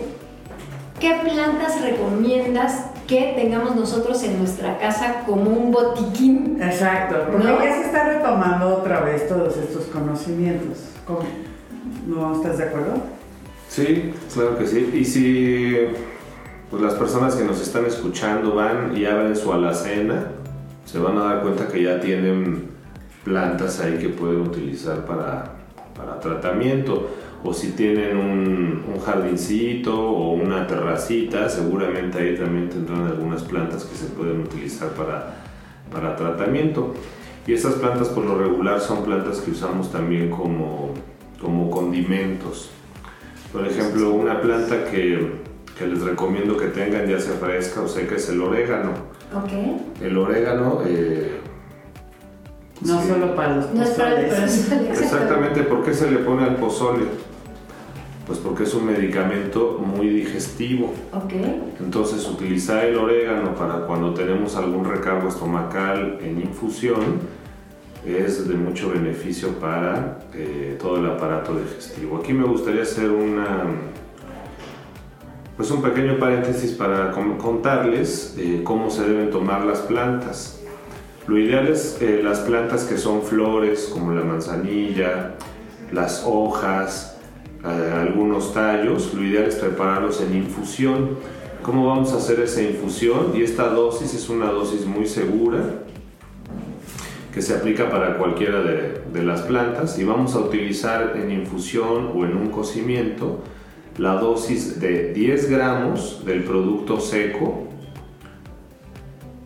¿qué 1.00 1.14
plantas 1.24 1.80
recomiendas 1.80 2.84
que 3.08 3.32
tengamos 3.36 3.74
nosotros 3.74 4.22
en 4.22 4.38
nuestra 4.38 4.78
casa 4.78 5.24
como 5.26 5.50
un 5.50 5.72
botiquín? 5.72 6.62
Exacto, 6.62 7.26
porque 7.32 7.48
¿No? 7.48 7.64
ya 7.64 7.74
se 7.74 7.82
está 7.86 8.04
retomando 8.04 8.76
otra 8.76 9.00
vez 9.00 9.26
todos 9.28 9.56
estos 9.56 9.86
conocimientos. 9.86 10.78
¿Cómo? 11.04 11.20
¿No 12.06 12.36
estás 12.36 12.58
de 12.58 12.64
acuerdo? 12.64 13.15
Sí, 13.68 14.12
claro 14.32 14.58
que 14.58 14.66
sí. 14.66 14.90
Y 14.94 15.04
si 15.04 15.76
pues, 16.70 16.82
las 16.82 16.94
personas 16.94 17.34
que 17.34 17.44
nos 17.44 17.60
están 17.60 17.84
escuchando 17.86 18.54
van 18.54 18.96
y 18.96 19.04
abren 19.04 19.36
su 19.36 19.52
alacena, 19.52 20.28
se 20.84 20.98
van 20.98 21.18
a 21.18 21.24
dar 21.24 21.42
cuenta 21.42 21.68
que 21.68 21.82
ya 21.82 22.00
tienen 22.00 22.70
plantas 23.24 23.80
ahí 23.80 23.98
que 23.98 24.08
pueden 24.08 24.42
utilizar 24.42 25.04
para, 25.04 25.56
para 25.96 26.20
tratamiento. 26.20 27.10
O 27.44 27.52
si 27.52 27.72
tienen 27.72 28.16
un, 28.16 28.84
un 28.92 29.00
jardincito 29.04 29.94
o 29.94 30.32
una 30.32 30.66
terracita, 30.66 31.48
seguramente 31.48 32.18
ahí 32.18 32.36
también 32.36 32.68
tendrán 32.68 33.06
algunas 33.06 33.42
plantas 33.42 33.84
que 33.84 33.94
se 33.94 34.06
pueden 34.06 34.40
utilizar 34.40 34.90
para, 34.90 35.36
para 35.92 36.16
tratamiento. 36.16 36.94
Y 37.46 37.52
esas 37.52 37.74
plantas 37.74 38.08
por 38.08 38.24
lo 38.24 38.36
regular 38.38 38.80
son 38.80 39.04
plantas 39.04 39.40
que 39.40 39.52
usamos 39.52 39.92
también 39.92 40.30
como, 40.30 40.94
como 41.40 41.70
condimentos. 41.70 42.70
Por 43.56 43.66
ejemplo, 43.66 44.12
una 44.12 44.38
planta 44.42 44.84
que, 44.84 45.32
que 45.78 45.86
les 45.86 46.02
recomiendo 46.02 46.58
que 46.58 46.66
tengan 46.66 47.06
ya 47.06 47.18
sea 47.18 47.36
fresca 47.36 47.80
o 47.80 47.88
seca 47.88 48.16
es 48.16 48.28
el 48.28 48.42
orégano. 48.42 48.90
Ok. 49.34 50.02
El 50.02 50.18
orégano, 50.18 50.82
eh, 50.86 51.40
No 52.82 53.00
sí. 53.00 53.08
solo 53.08 53.34
para 53.34 53.56
los 53.56 53.72
No 53.72 53.82
es 53.82 53.90
para 53.92 54.14
pozoles. 54.16 54.70
exactamente, 54.90 55.62
¿por 55.62 55.82
qué 55.82 55.94
se 55.94 56.10
le 56.10 56.18
pone 56.18 56.44
al 56.44 56.56
pozole? 56.56 57.04
Pues 58.26 58.38
porque 58.40 58.64
es 58.64 58.74
un 58.74 58.84
medicamento 58.84 59.82
muy 59.82 60.08
digestivo. 60.10 60.92
Ok. 61.14 61.32
Entonces 61.80 62.28
utilizar 62.28 62.84
el 62.84 62.96
orégano 62.98 63.54
para 63.54 63.86
cuando 63.86 64.12
tenemos 64.12 64.54
algún 64.56 64.84
recargo 64.84 65.28
estomacal 65.30 66.18
en 66.20 66.42
infusión 66.42 67.20
es 68.06 68.46
de 68.46 68.54
mucho 68.54 68.90
beneficio 68.90 69.58
para 69.58 70.18
eh, 70.32 70.76
todo 70.80 70.98
el 70.98 71.06
aparato 71.06 71.58
digestivo. 71.58 72.18
Aquí 72.18 72.32
me 72.32 72.44
gustaría 72.44 72.82
hacer 72.82 73.10
una, 73.10 73.64
pues 75.56 75.70
un 75.72 75.82
pequeño 75.82 76.18
paréntesis 76.18 76.72
para 76.72 77.10
contarles 77.10 78.36
eh, 78.38 78.60
cómo 78.62 78.90
se 78.90 79.08
deben 79.08 79.30
tomar 79.30 79.64
las 79.64 79.80
plantas. 79.80 80.60
Lo 81.26 81.36
ideal 81.36 81.66
es 81.66 81.98
eh, 82.00 82.20
las 82.22 82.40
plantas 82.40 82.84
que 82.84 82.96
son 82.96 83.22
flores, 83.22 83.90
como 83.92 84.12
la 84.12 84.22
manzanilla, 84.22 85.34
las 85.92 86.24
hojas, 86.24 87.18
algunos 87.64 88.54
tallos. 88.54 89.12
Lo 89.12 89.24
ideal 89.24 89.44
es 89.44 89.56
prepararlos 89.56 90.20
en 90.20 90.36
infusión. 90.36 91.18
¿Cómo 91.62 91.88
vamos 91.88 92.12
a 92.12 92.18
hacer 92.18 92.38
esa 92.38 92.62
infusión? 92.62 93.32
Y 93.34 93.42
esta 93.42 93.68
dosis 93.68 94.14
es 94.14 94.28
una 94.28 94.52
dosis 94.52 94.86
muy 94.86 95.06
segura 95.06 95.85
que 97.36 97.42
se 97.42 97.54
aplica 97.54 97.90
para 97.90 98.16
cualquiera 98.16 98.62
de, 98.62 99.02
de 99.12 99.22
las 99.22 99.42
plantas 99.42 99.98
y 99.98 100.04
vamos 100.04 100.34
a 100.34 100.38
utilizar 100.38 101.12
en 101.16 101.30
infusión 101.30 102.12
o 102.14 102.24
en 102.24 102.34
un 102.34 102.48
cocimiento 102.48 103.40
la 103.98 104.14
dosis 104.14 104.80
de 104.80 105.12
10 105.12 105.50
gramos 105.50 106.24
del 106.24 106.44
producto 106.44 106.98
seco 106.98 107.68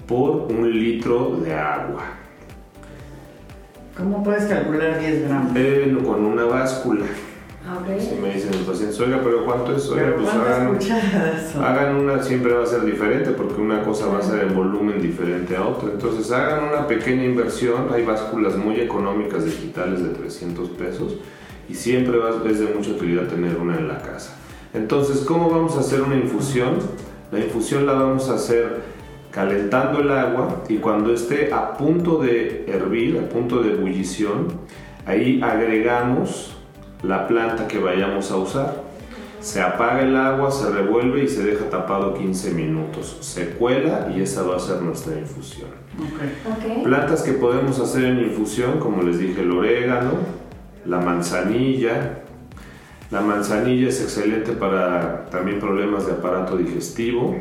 por 0.06 0.52
un 0.52 0.70
litro 0.70 1.40
de 1.42 1.52
agua. 1.52 2.04
¿Cómo 3.96 4.22
puedes 4.22 4.44
calcular 4.44 5.00
10 5.00 5.24
gramos? 5.26 5.52
Eh, 5.56 5.98
con 6.04 6.24
una 6.26 6.44
báscula. 6.44 7.06
Ah, 7.70 7.78
ok. 7.78 8.00
Si 8.00 8.16
me 8.16 8.34
dicen 8.34 8.50
los 8.50 8.62
pacientes, 8.62 8.98
oiga, 8.98 9.20
pero 9.22 9.44
¿cuánto 9.44 9.76
es? 9.76 9.88
Oiga, 9.88 10.12
pues 10.16 10.28
¿cuántas 10.28 11.54
hagan, 11.54 11.64
hagan 11.64 11.94
una, 11.94 12.20
siempre 12.20 12.52
va 12.52 12.64
a 12.64 12.66
ser 12.66 12.84
diferente 12.84 13.30
porque 13.30 13.60
una 13.60 13.84
cosa 13.84 14.06
va 14.06 14.18
a 14.18 14.22
ser 14.22 14.40
en 14.40 14.56
volumen 14.56 15.00
diferente 15.00 15.56
a 15.56 15.64
otra. 15.64 15.90
Entonces 15.92 16.32
hagan 16.32 16.64
una 16.64 16.88
pequeña 16.88 17.24
inversión, 17.24 17.86
hay 17.92 18.04
básculas 18.04 18.56
muy 18.56 18.80
económicas 18.80 19.44
digitales 19.44 20.02
de 20.02 20.08
300 20.08 20.68
pesos 20.70 21.14
y 21.68 21.74
siempre 21.74 22.18
va, 22.18 22.30
es 22.44 22.58
de 22.58 22.74
mucha 22.74 22.90
utilidad 22.90 23.28
tener 23.28 23.56
una 23.56 23.76
en 23.76 23.86
la 23.86 23.98
casa. 24.02 24.36
Entonces, 24.74 25.20
¿cómo 25.20 25.48
vamos 25.48 25.76
a 25.76 25.80
hacer 25.80 26.02
una 26.02 26.16
infusión? 26.16 26.78
La 27.30 27.38
infusión 27.38 27.86
la 27.86 27.92
vamos 27.92 28.28
a 28.30 28.34
hacer 28.34 28.80
calentando 29.30 30.00
el 30.00 30.10
agua 30.10 30.64
y 30.68 30.78
cuando 30.78 31.14
esté 31.14 31.54
a 31.54 31.76
punto 31.76 32.18
de 32.18 32.64
hervir, 32.66 33.16
a 33.18 33.28
punto 33.28 33.62
de 33.62 33.74
ebullición, 33.74 34.48
ahí 35.06 35.40
agregamos 35.40 36.56
la 37.02 37.26
planta 37.26 37.66
que 37.66 37.78
vayamos 37.78 38.30
a 38.30 38.36
usar. 38.36 38.90
Se 39.40 39.62
apaga 39.62 40.02
el 40.02 40.14
agua, 40.16 40.50
se 40.50 40.68
revuelve 40.70 41.24
y 41.24 41.28
se 41.28 41.42
deja 41.42 41.70
tapado 41.70 42.12
15 42.12 42.52
minutos. 42.52 43.16
Se 43.20 43.50
cuela 43.50 44.12
y 44.14 44.20
esa 44.20 44.42
va 44.42 44.56
a 44.56 44.60
ser 44.60 44.82
nuestra 44.82 45.18
infusión. 45.18 45.70
Plantas 46.84 47.22
que 47.22 47.32
podemos 47.32 47.80
hacer 47.80 48.04
en 48.04 48.20
infusión, 48.20 48.78
como 48.78 49.02
les 49.02 49.18
dije, 49.18 49.40
el 49.40 49.50
orégano, 49.50 50.10
la 50.84 51.00
manzanilla. 51.00 52.18
La 53.10 53.22
manzanilla 53.22 53.88
es 53.88 54.02
excelente 54.02 54.52
para 54.52 55.26
también 55.30 55.58
problemas 55.58 56.06
de 56.06 56.12
aparato 56.12 56.58
digestivo. 56.58 57.34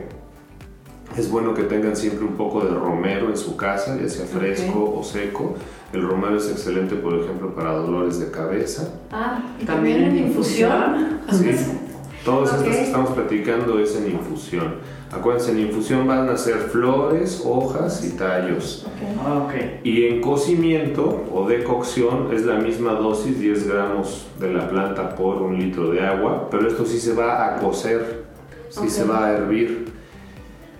Es 1.19 1.29
bueno 1.29 1.53
que 1.53 1.63
tengan 1.63 1.97
siempre 1.97 2.23
un 2.25 2.35
poco 2.37 2.61
de 2.61 2.73
romero 2.73 3.27
en 3.29 3.35
su 3.35 3.57
casa, 3.57 3.97
ya 4.01 4.07
sea 4.07 4.25
fresco 4.25 4.95
o 4.97 5.03
seco. 5.03 5.53
El 5.91 6.03
romero 6.07 6.37
es 6.37 6.49
excelente, 6.49 6.95
por 6.95 7.13
ejemplo, 7.13 7.53
para 7.53 7.73
dolores 7.73 8.19
de 8.21 8.31
cabeza. 8.31 8.93
Ah, 9.11 9.41
y 9.59 9.65
También 9.65 10.03
en 10.03 10.17
infusión. 10.17 11.19
Sí, 11.31 11.49
todas 12.23 12.49
estas 12.53 12.61
Ok. 12.61 12.71
que 12.71 12.83
estamos 12.83 13.09
platicando 13.09 13.79
es 13.79 13.97
en 13.97 14.11
infusión. 14.11 14.75
Acuérdense, 15.11 15.51
en 15.51 15.59
infusión 15.59 16.07
van 16.07 16.29
a 16.29 16.37
ser 16.37 16.55
flores, 16.55 17.43
hojas 17.45 18.01
y 18.05 18.11
tallos. 18.15 18.85
Ok. 18.87 19.43
Ok. 19.43 19.53
Y 19.83 20.05
en 20.05 20.21
cocimiento 20.21 21.25
o 21.33 21.49
decocción 21.49 22.29
es 22.31 22.45
la 22.45 22.59
misma 22.59 22.93
dosis, 22.93 23.37
10 23.41 23.67
gramos 23.67 24.25
de 24.39 24.53
la 24.53 24.69
planta 24.69 25.15
por 25.15 25.41
un 25.41 25.59
litro 25.59 25.91
de 25.91 25.99
agua, 25.99 26.47
pero 26.49 26.65
esto 26.69 26.85
sí 26.85 26.97
se 26.97 27.13
va 27.13 27.45
a 27.55 27.59
cocer, 27.59 28.23
sí 28.69 28.89
se 28.89 29.03
va 29.03 29.25
a 29.25 29.31
hervir. 29.33 29.98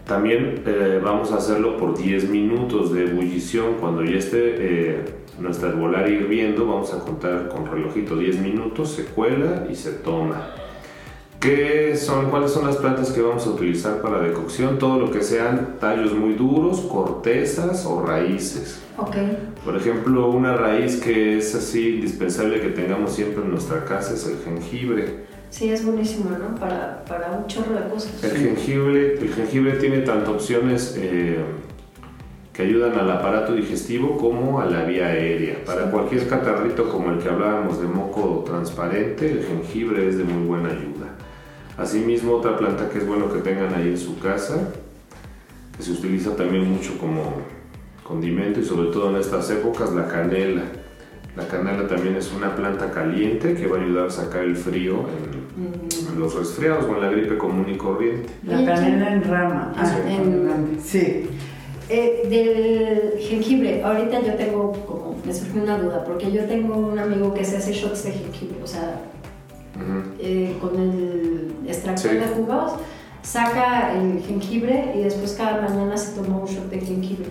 También 0.09 0.63
eh, 0.65 0.99
vamos 1.03 1.31
a 1.31 1.35
hacerlo 1.35 1.77
por 1.77 1.95
10 1.95 2.29
minutos 2.29 2.91
de 2.91 3.03
ebullición. 3.03 3.75
Cuando 3.79 4.03
ya 4.03 4.17
esté 4.17 4.55
eh, 4.57 5.05
nuestra 5.39 5.69
herbolaria 5.69 6.15
hirviendo, 6.15 6.65
vamos 6.65 6.91
a 6.95 6.99
contar 6.99 7.47
con 7.47 7.67
relojito 7.67 8.17
10 8.17 8.39
minutos, 8.39 8.89
se 8.89 9.05
cuela 9.05 9.67
y 9.69 9.75
se 9.75 9.91
toma. 9.91 10.47
¿Qué 11.39 11.95
son, 11.95 12.31
¿Cuáles 12.31 12.49
son 12.49 12.65
las 12.65 12.77
plantas 12.77 13.11
que 13.11 13.21
vamos 13.21 13.45
a 13.45 13.51
utilizar 13.51 14.01
para 14.01 14.19
decocción? 14.19 14.79
Todo 14.79 14.99
lo 14.99 15.11
que 15.11 15.21
sean 15.21 15.77
tallos 15.79 16.11
muy 16.15 16.33
duros, 16.33 16.81
cortezas 16.81 17.85
o 17.85 18.03
raíces. 18.03 18.81
Ok. 18.97 19.15
Por 19.63 19.77
ejemplo, 19.77 20.31
una 20.31 20.57
raíz 20.57 20.99
que 20.99 21.37
es 21.37 21.53
así 21.53 21.97
indispensable 21.97 22.59
que 22.61 22.69
tengamos 22.69 23.13
siempre 23.13 23.43
en 23.43 23.51
nuestra 23.51 23.85
casa 23.85 24.15
es 24.15 24.25
el 24.25 24.39
jengibre. 24.43 25.28
Sí, 25.49 25.69
es 25.71 25.83
buenísimo, 25.83 26.29
¿no? 26.37 26.55
Para, 26.55 27.03
para 27.05 27.31
un 27.31 27.47
chorro 27.47 27.73
de 27.73 27.89
cosas. 27.89 28.23
El 28.23 28.37
jengibre, 28.37 29.19
el 29.19 29.33
jengibre 29.33 29.73
tiene 29.73 29.99
tanto 29.99 30.31
opciones 30.31 30.95
eh, 30.97 31.39
que 32.53 32.61
ayudan 32.61 32.93
al 32.99 33.09
aparato 33.09 33.53
digestivo 33.53 34.17
como 34.17 34.59
a 34.59 34.65
la 34.65 34.83
vía 34.83 35.07
aérea. 35.07 35.63
Para 35.65 35.89
cualquier 35.89 36.27
catarrito 36.27 36.89
como 36.89 37.11
el 37.11 37.19
que 37.19 37.29
hablábamos 37.29 37.81
de 37.81 37.87
moco 37.87 38.43
transparente, 38.45 39.31
el 39.31 39.43
jengibre 39.43 40.07
es 40.07 40.17
de 40.17 40.23
muy 40.23 40.45
buena 40.45 40.69
ayuda. 40.69 41.15
Asimismo, 41.77 42.33
otra 42.33 42.57
planta 42.57 42.89
que 42.89 42.97
es 42.97 43.07
bueno 43.07 43.31
que 43.31 43.39
tengan 43.39 43.73
ahí 43.73 43.87
en 43.87 43.97
su 43.97 44.19
casa, 44.19 44.73
que 45.75 45.81
se 45.81 45.93
utiliza 45.93 46.35
también 46.35 46.69
mucho 46.69 46.97
como 46.97 47.41
condimento 48.03 48.59
y 48.59 48.65
sobre 48.65 48.91
todo 48.91 49.11
en 49.11 49.15
estas 49.15 49.49
épocas, 49.49 49.93
la 49.93 50.07
canela. 50.07 50.63
La 51.37 51.47
canela 51.47 51.87
también 51.87 52.17
es 52.17 52.33
una 52.33 52.53
planta 52.53 52.91
caliente 52.91 53.53
que 53.53 53.67
va 53.67 53.77
a 53.77 53.81
ayudar 53.81 54.07
a 54.07 54.09
sacar 54.09 54.43
el 54.43 54.57
frío 54.57 55.05
en, 55.07 55.28
en 55.57 56.19
los 56.19 56.35
resfriados 56.35 56.85
o 56.85 56.95
en 56.95 57.01
la 57.01 57.09
gripe 57.09 57.37
común 57.37 57.65
y 57.69 57.77
corriente. 57.77 58.29
La 58.43 58.63
canela 58.65 59.13
en 59.13 59.23
rama. 59.23 59.73
Ah, 59.75 59.85
Sí. 59.85 60.13
en- 60.13 60.79
sí. 60.81 61.25
Eh, 61.91 62.27
del 62.29 63.19
jengibre, 63.19 63.83
ahorita 63.83 64.21
yo 64.21 64.35
tengo 64.35 64.71
como, 64.85 65.15
me 65.25 65.33
surgió 65.33 65.63
una 65.63 65.77
duda, 65.79 66.03
porque 66.03 66.31
yo 66.31 66.43
tengo 66.45 66.77
un 66.77 66.99
amigo 66.99 67.33
que 67.33 67.43
se 67.43 67.57
hace 67.57 67.73
shots 67.73 68.03
de 68.03 68.11
jengibre, 68.11 68.57
o 68.63 68.67
sea, 68.67 69.01
Ujú. 69.75 70.11
eh, 70.19 70.55
con 70.61 70.79
el 70.79 71.51
extractor 71.67 72.11
Sí. 72.11 72.17
de 72.17 72.27
jugos, 72.27 72.73
saca 73.23 73.93
el 73.99 74.21
jengibre 74.21 74.93
y 74.95 74.99
después 75.01 75.33
cada 75.33 75.67
mañana 75.67 75.97
se 75.97 76.19
toma 76.19 76.37
un 76.37 76.45
shot 76.45 76.69
de 76.69 76.79
jengibre. 76.79 77.27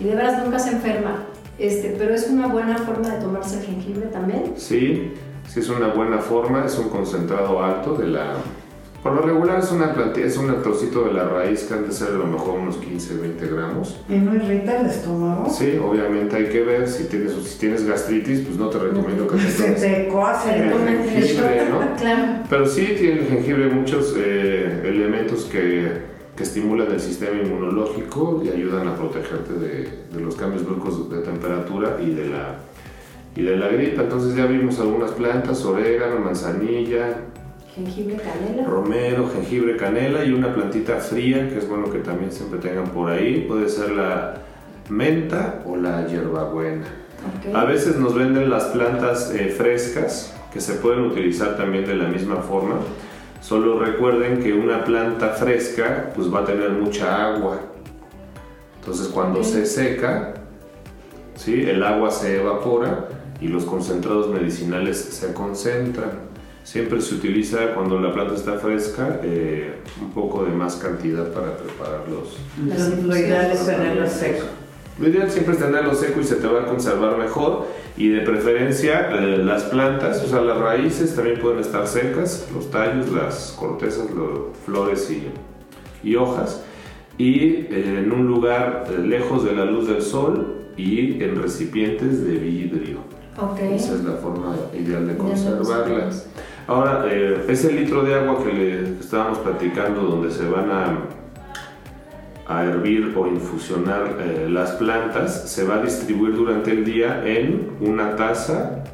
Y 0.00 0.04
de 0.04 0.14
veras 0.16 0.42
nunca 0.44 0.58
se 0.58 0.70
enferma, 0.72 1.26
este, 1.58 1.94
pero 1.96 2.12
es 2.12 2.28
una 2.28 2.48
buena 2.48 2.78
forma 2.78 3.10
de 3.10 3.20
tomarse 3.20 3.60
el 3.60 3.66
jengibre 3.66 4.06
también. 4.08 4.54
Sí, 4.56 5.12
sí 5.52 5.60
es 5.60 5.68
una 5.68 5.88
buena 5.88 6.18
forma, 6.18 6.64
es 6.64 6.78
un 6.78 6.88
concentrado 6.88 7.62
alto 7.62 7.94
de 7.94 8.06
la... 8.08 8.34
Por 9.02 9.14
lo 9.14 9.22
regular 9.22 9.58
es 9.60 9.72
una 9.72 9.94
plantilla, 9.94 10.26
es 10.26 10.36
un 10.36 10.60
trocito 10.62 11.04
de 11.06 11.14
la 11.14 11.24
raíz 11.24 11.62
que 11.62 11.72
han 11.72 11.86
de 11.86 11.92
ser 11.92 12.08
a 12.08 12.18
lo 12.18 12.26
mejor 12.26 12.58
unos 12.60 12.76
15, 12.76 13.16
20 13.16 13.46
gramos. 13.46 13.98
¿Y 14.10 14.16
no 14.16 14.34
irrita 14.34 14.78
el 14.78 14.86
estómago? 14.88 15.48
Sí, 15.48 15.78
obviamente 15.82 16.36
hay 16.36 16.50
que 16.50 16.62
ver 16.62 16.86
si 16.86 17.04
tienes, 17.04 17.32
si 17.32 17.58
tienes 17.58 17.86
gastritis, 17.86 18.40
pues 18.40 18.58
no 18.58 18.68
te 18.68 18.78
recomiendo 18.78 19.26
que 19.26 19.36
te 19.36 19.42
Se 19.50 19.62
tomes. 19.62 19.80
te 19.80 20.08
coce. 20.08 20.52
Se 20.52 20.70
toman 20.70 20.88
el 20.88 21.08
jengibre, 21.08 21.68
¿no? 21.70 21.96
claro. 21.98 22.42
Pero 22.50 22.66
sí 22.66 22.94
tiene 22.98 23.20
el 23.20 23.26
jengibre 23.26 23.68
muchos 23.70 24.14
eh, 24.18 24.82
elementos 24.84 25.44
que, 25.44 25.92
que 26.36 26.42
estimulan 26.42 26.92
el 26.92 27.00
sistema 27.00 27.40
inmunológico 27.40 28.42
y 28.44 28.50
ayudan 28.50 28.86
a 28.86 28.96
protegerte 28.96 29.54
de, 29.54 29.88
de 30.12 30.20
los 30.20 30.34
cambios 30.36 30.66
bruscos 30.66 31.08
de 31.10 31.20
temperatura 31.22 31.96
y 32.02 32.10
de 32.10 32.28
la 32.28 32.58
y 33.36 33.42
de 33.42 33.56
la 33.56 33.68
gripe. 33.68 34.00
Entonces 34.02 34.34
ya 34.36 34.46
vimos 34.46 34.78
algunas 34.80 35.12
plantas, 35.12 35.64
orégano, 35.64 36.20
manzanilla, 36.20 37.18
Jengibre, 37.74 38.16
canela. 38.16 38.66
romero, 38.68 39.30
jengibre, 39.32 39.76
canela 39.76 40.24
y 40.24 40.32
una 40.32 40.52
plantita 40.52 40.96
fría 40.96 41.48
que 41.48 41.58
es 41.58 41.68
bueno 41.68 41.88
que 41.90 42.00
también 42.00 42.32
siempre 42.32 42.58
tengan 42.58 42.88
por 42.88 43.10
ahí. 43.10 43.44
Puede 43.48 43.68
ser 43.68 43.92
la 43.92 44.34
menta 44.88 45.62
o 45.64 45.76
la 45.76 46.04
hierbabuena. 46.06 46.84
Ok. 47.46 47.54
A 47.54 47.64
veces 47.64 47.96
nos 47.96 48.14
venden 48.14 48.50
las 48.50 48.64
plantas 48.64 49.32
eh, 49.32 49.48
frescas 49.56 50.34
que 50.52 50.60
se 50.60 50.74
pueden 50.74 51.04
utilizar 51.04 51.56
también 51.56 51.84
de 51.86 51.94
la 51.94 52.08
misma 52.08 52.36
forma. 52.36 52.76
Solo 53.40 53.78
recuerden 53.78 54.42
que 54.42 54.52
una 54.52 54.84
planta 54.84 55.28
fresca 55.30 56.10
pues 56.14 56.32
va 56.32 56.40
a 56.40 56.44
tener 56.44 56.70
mucha 56.70 57.24
agua. 57.32 57.60
Entonces 58.80 59.08
cuando 59.08 59.40
Ok. 59.40 59.44
se 59.46 59.66
seca, 59.66 60.34
¿sí? 61.36 61.62
el 61.62 61.82
agua 61.84 62.10
se 62.10 62.40
evapora 62.40 63.06
y 63.40 63.48
los 63.48 63.64
concentrados 63.64 64.28
medicinales 64.28 64.98
se 64.98 65.32
concentran. 65.32 66.30
Siempre 66.62 67.00
se 67.00 67.14
utiliza 67.14 67.74
cuando 67.74 67.98
la 67.98 68.12
planta 68.12 68.34
está 68.34 68.58
fresca 68.58 69.20
eh, 69.22 69.76
un 70.00 70.10
poco 70.12 70.44
de 70.44 70.52
más 70.52 70.76
cantidad 70.76 71.32
para 71.32 71.56
prepararlos. 71.56 72.36
Entonces, 72.58 73.02
lo 73.02 73.16
ideal 73.16 73.50
es 73.50 73.66
tenerlo 73.66 74.06
seco. 74.08 74.44
Lo 75.00 75.08
ideal 75.08 75.30
siempre 75.30 75.54
es 75.54 75.60
tenerlo 75.60 75.94
seco 75.94 76.20
y 76.20 76.24
se 76.24 76.36
te 76.36 76.46
va 76.46 76.60
a 76.60 76.66
conservar 76.66 77.16
mejor. 77.16 77.66
Y 77.96 78.08
de 78.08 78.20
preferencia 78.20 79.10
eh, 79.10 79.38
las 79.38 79.64
plantas, 79.64 80.22
o 80.22 80.28
sea, 80.28 80.42
las 80.42 80.58
raíces 80.58 81.14
también 81.14 81.40
pueden 81.40 81.60
estar 81.60 81.86
secas, 81.86 82.48
los 82.54 82.70
tallos, 82.70 83.10
las 83.10 83.56
cortezas, 83.58 84.06
las 84.10 84.56
flores 84.64 85.10
y, 85.10 85.28
y 86.06 86.16
hojas. 86.16 86.62
Y 87.16 87.40
eh, 87.40 87.98
en 87.98 88.12
un 88.12 88.26
lugar 88.26 88.84
eh, 88.90 88.98
lejos 88.98 89.44
de 89.44 89.52
la 89.52 89.64
luz 89.64 89.88
del 89.88 90.02
sol 90.02 90.66
y 90.76 91.22
en 91.22 91.42
recipientes 91.42 92.24
de 92.24 92.34
vidrio. 92.34 93.19
Ok. 93.38 93.58
Esa 93.60 93.94
es 93.94 94.04
la 94.04 94.14
forma 94.14 94.54
ideal 94.74 95.06
de 95.06 95.16
conservarla. 95.16 96.10
Ahora, 96.66 97.04
eh, 97.08 97.46
ese 97.48 97.72
litro 97.72 98.02
de 98.02 98.14
agua 98.14 98.42
que 98.44 98.52
le 98.52 99.00
estábamos 99.00 99.38
platicando, 99.38 100.02
donde 100.02 100.30
se 100.30 100.48
van 100.48 100.70
a, 100.70 100.98
a 102.46 102.64
hervir 102.64 103.14
o 103.16 103.26
infusionar 103.26 104.18
eh, 104.20 104.48
las 104.48 104.72
plantas, 104.72 105.50
se 105.50 105.64
va 105.64 105.76
a 105.76 105.82
distribuir 105.82 106.34
durante 106.36 106.70
el 106.70 106.84
día 106.84 107.22
en 107.24 107.76
una 107.80 108.14
taza 108.16 108.84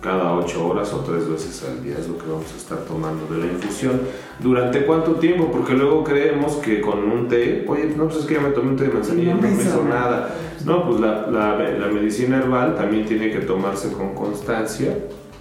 cada 0.00 0.34
8 0.34 0.66
horas 0.68 0.92
o 0.92 1.00
3 1.00 1.28
veces 1.28 1.64
al 1.68 1.82
día. 1.82 1.96
Es 1.98 2.08
lo 2.08 2.16
que 2.16 2.28
vamos 2.30 2.52
a 2.52 2.56
estar 2.56 2.78
tomando 2.78 3.26
de 3.34 3.44
la 3.44 3.52
infusión. 3.52 4.00
¿Durante 4.38 4.84
cuánto 4.84 5.12
tiempo? 5.14 5.50
Porque 5.50 5.72
luego 5.74 6.04
creemos 6.04 6.56
que 6.56 6.80
con 6.80 6.98
un 7.10 7.26
té, 7.28 7.64
oye, 7.68 7.92
no, 7.96 8.04
pues 8.04 8.18
es 8.20 8.26
que 8.26 8.34
ya 8.34 8.40
me 8.40 8.50
tomé 8.50 8.70
un 8.70 8.76
té 8.76 8.84
de 8.84 8.92
manzanilla 8.92 9.30
y 9.30 9.34
No 9.34 9.40
no 9.40 9.48
me 9.48 9.62
hizo 9.62 9.82
nada. 9.84 10.10
nada. 10.10 10.34
No, 10.64 10.86
pues 10.88 11.00
la, 11.00 11.26
la- 11.30 11.56
la 11.58 11.86
medicina 11.88 12.38
herbal 12.38 12.74
también 12.76 13.06
tiene 13.06 13.30
que 13.30 13.38
tomarse 13.40 13.92
con 13.92 14.14
constancia 14.14 14.98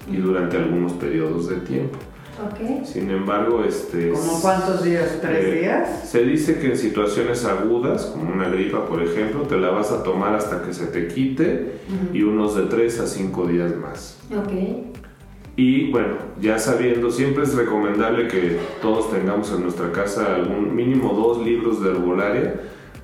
y 0.09 0.17
durante 0.17 0.57
algunos 0.57 0.93
periodos 0.93 1.49
de 1.49 1.57
tiempo. 1.57 1.97
Ok. 2.37 2.85
Sin 2.85 3.09
embargo, 3.11 3.63
este... 3.65 4.09
¿Como 4.09 4.41
cuántos 4.41 4.83
días? 4.83 5.19
¿Tres 5.21 5.45
eh, 5.45 5.59
días? 5.61 6.09
Se 6.09 6.21
dice 6.23 6.59
que 6.59 6.67
en 6.67 6.77
situaciones 6.77 7.45
agudas, 7.45 8.07
como 8.07 8.33
una 8.33 8.49
gripa, 8.49 8.85
por 8.85 9.01
ejemplo, 9.01 9.41
te 9.43 9.57
la 9.57 9.69
vas 9.69 9.91
a 9.93 10.03
tomar 10.03 10.35
hasta 10.35 10.61
que 10.61 10.73
se 10.73 10.87
te 10.87 11.07
quite 11.07 11.75
y 12.13 12.23
unos 12.23 12.55
de 12.55 12.63
tres 12.63 12.99
a 12.99 13.07
cinco 13.07 13.45
días 13.47 13.73
más. 13.77 14.17
Ok. 14.37 14.51
Y 15.57 15.89
bueno, 15.91 16.15
ya 16.41 16.59
sabiendo, 16.59 17.09
siempre 17.09 17.43
es 17.43 17.55
recomendable 17.55 18.27
que 18.27 18.59
todos 18.81 19.09
tengamos 19.11 19.51
en 19.53 19.63
nuestra 19.63 19.91
casa 19.91 20.35
algún 20.35 20.75
mínimo 20.75 21.13
dos 21.13 21.45
libros 21.45 21.81
de 21.81 21.91
herbolaria 21.91 22.55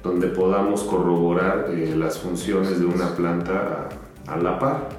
donde 0.04 0.28
podamos 0.28 0.84
corroborar 0.84 1.68
eh, 1.70 1.94
las 1.96 2.18
funciones 2.20 2.80
de 2.80 2.86
una 2.86 3.16
planta 3.16 3.90
a, 4.28 4.34
a 4.34 4.38
la 4.38 4.60
par. 4.60 4.90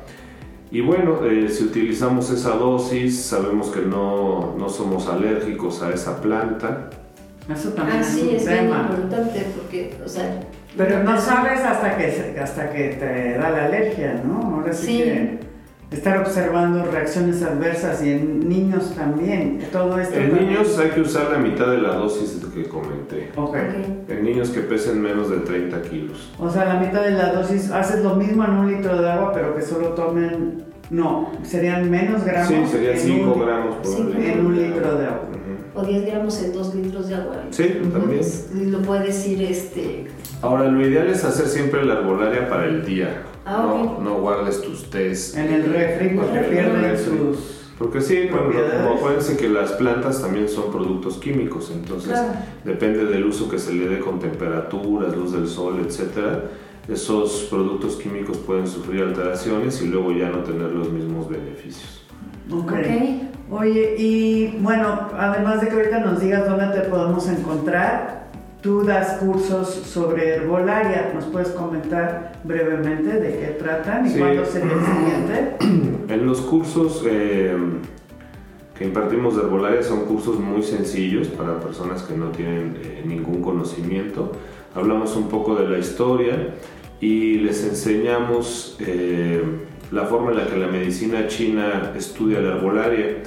Y 0.71 0.81
bueno, 0.81 1.19
eh, 1.27 1.49
si 1.51 1.65
utilizamos 1.65 2.31
esa 2.31 2.57
dosis, 2.57 3.21
sabemos 3.21 3.69
que 3.69 3.83
no, 3.83 4.55
no 4.59 4.69
somos 4.71 5.07
alérgicos 5.09 5.83
a 5.83 5.93
esa 5.93 6.23
planta. 6.23 6.89
Eso 7.53 7.71
también 7.71 7.99
Ah, 8.01 8.05
sí, 8.05 8.31
es 8.33 8.43
es 8.43 8.49
un 8.49 8.53
bien 8.55 8.65
tema. 8.67 8.89
importante 8.91 9.47
porque, 9.57 9.95
o 10.03 10.09
sea. 10.09 10.41
Pero 10.75 11.03
no 11.03 11.21
sabes 11.21 11.61
hasta 11.61 11.99
que, 11.99 12.41
hasta 12.41 12.73
que 12.73 12.89
te 12.99 13.37
da 13.39 13.51
la 13.51 13.65
alergia, 13.67 14.23
¿no? 14.25 14.55
Ahora 14.57 14.73
sí, 14.73 14.87
Sí. 14.87 15.03
que 15.03 15.39
estar 15.93 16.19
observando 16.19 16.85
reacciones 16.85 17.43
adversas 17.43 18.03
y 18.03 18.11
en 18.11 18.49
niños 18.49 18.95
también. 18.95 19.61
Todo 19.71 19.99
esto. 19.99 20.15
En 20.17 20.31
también- 20.31 20.49
niños 20.51 20.79
hay 20.79 20.91
que 20.91 21.01
usar 21.01 21.31
la 21.31 21.39
mitad 21.39 21.67
de 21.71 21.79
la 21.79 21.95
dosis 21.95 22.41
que 22.55 22.65
comenté. 22.65 23.31
Ok. 23.37 23.49
Ok. 23.57 24.11
En 24.11 24.25
niños 24.25 24.51
que 24.51 24.61
pesen 24.61 25.01
menos 25.01 25.31
de 25.31 25.39
30 25.39 25.83
kilos. 25.83 26.31
O 26.39 26.51
sea, 26.51 26.65
la 26.67 26.81
mitad 26.81 27.03
de 27.03 27.13
la 27.13 27.33
dosis, 27.33 27.71
haces 27.71 28.03
lo 28.03 28.17
mismo 28.17 28.45
en 28.45 28.51
un 28.53 28.73
litro 28.73 29.01
de 29.01 29.11
agua, 29.11 29.33
pero 29.33 29.55
que 29.55 29.63
solo 29.63 29.89
tomen. 29.89 30.65
No, 30.91 31.31
serían 31.43 31.91
menos 31.91 32.23
gramos. 32.25 32.49
Sí, 32.49 32.63
serían 32.71 32.93
en 32.95 32.99
5 33.01 33.33
un- 33.33 33.41
gramos 33.41 33.77
por 33.77 33.87
Cinco. 33.87 34.09
litro 34.11 34.23
En 34.33 34.47
un 34.47 34.57
de 34.57 34.69
litro 34.69 34.87
agua. 34.89 35.01
de 35.01 35.07
agua. 35.07 35.29
Ujú. 35.31 35.81
O 35.81 35.85
10 35.87 36.05
gramos 36.07 36.43
en 36.43 36.53
2 36.53 36.75
litros 36.75 37.09
de 37.09 37.15
agua. 37.15 37.37
Sí, 37.51 37.63
también. 37.81 38.03
Puedes- 38.05 38.51
lo 38.55 38.83
puedes 38.83 39.27
ir 39.27 39.43
este. 39.43 40.07
Ahora, 40.43 40.65
lo 40.69 40.87
ideal 40.87 41.07
es 41.07 41.25
hacer 41.25 41.47
siempre 41.47 41.85
la 41.85 41.95
herbolaria 41.95 42.49
para 42.49 42.67
el 42.67 42.85
día. 42.85 43.23
Ah, 43.47 43.63
no, 43.67 43.83
ok. 43.83 44.01
no 44.03 44.15
guardes 44.21 44.61
tus 44.61 44.91
tés. 44.91 45.37
En 45.37 45.53
el 45.53 45.65
refri, 45.73 46.11
porque 46.17 46.39
pierden 46.41 46.99
sus. 46.99 47.61
Porque 47.79 48.01
sí, 48.01 48.29
bueno, 48.31 48.51
acuérdense 48.97 49.37
que 49.37 49.49
las 49.49 49.73
plantas 49.73 50.21
también 50.21 50.49
son 50.49 50.71
productos 50.71 51.17
químicos, 51.19 51.73
entonces 51.75 52.11
Claro. 52.13 52.29
depende 52.65 53.07
del 53.07 53.25
uso 53.25 53.49
que 53.49 53.59
se 53.59 53.73
le 53.73 53.89
dé 53.89 53.99
con 53.99 54.21
temperaturas, 54.21 55.17
luz 55.17 55.33
del 55.33 55.49
sol, 55.49 55.83
etcétera. 55.85 56.45
Esos 56.89 57.47
productos 57.51 57.97
químicos 57.97 58.37
pueden 58.39 58.67
sufrir 58.69 59.03
alteraciones 59.03 59.81
y 59.83 59.89
luego 59.89 60.13
ya 60.13 60.29
no 60.29 60.39
tener 60.39 60.71
los 60.71 60.91
mismos 60.91 61.29
beneficios. 61.29 62.05
Ok. 62.53 62.73
Ok. 62.73 62.77
Oye, 63.51 63.95
y 63.99 64.57
bueno, 64.61 65.09
además 65.19 65.61
de 65.61 65.69
que 65.69 65.75
ahorita 65.75 66.01
nos 66.01 66.21
digas 66.21 66.49
dónde 66.49 66.67
te 66.69 66.89
podemos 66.89 67.29
encontrar, 67.29 68.22
tú 68.63 68.85
das 68.85 69.19
cursos 69.19 69.69
sobre 69.69 70.37
herbolaria. 70.37 71.11
¿Nos 71.15 71.25
puedes 71.27 71.49
comentar 71.49 72.33
brevemente 72.45 73.19
de 73.21 73.39
qué 73.39 73.47
tratan 73.59 74.07
y 74.07 74.11
Sí. 74.11 74.19
cuándo 74.19 74.45
sería 74.45 74.73
el 74.73 74.81
siguiente? 74.85 75.57
En 76.15 76.27
los 76.27 76.41
cursos 76.43 77.05
eh, 77.07 77.57
que 78.79 78.85
impartimos 78.85 79.37
de 79.37 79.43
herbolaria 79.43 79.83
son 79.83 80.05
cursos 80.07 80.39
muy 80.39 80.63
sencillos 80.63 81.29
para 81.29 81.59
personas 81.61 82.03
que 82.03 82.17
no 82.17 82.29
tienen 82.29 82.77
eh, 82.83 83.03
ningún 83.05 83.43
conocimiento. 83.43 84.33
Hablamos 84.75 85.17
un 85.17 85.29
poco 85.29 85.55
de 85.57 85.69
la 85.69 85.79
historia 85.79 86.55
y 87.01 87.39
les 87.39 87.65
enseñamos 87.65 88.77
eh, 88.81 89.43
la 89.91 90.05
forma 90.05 90.31
en 90.31 90.39
la 90.39 90.47
que 90.47 90.57
la 90.57 90.69
medicina 90.69 91.27
china 91.27 91.93
estudia 91.97 92.41
la 92.41 92.57
herbolaria, 92.57 93.19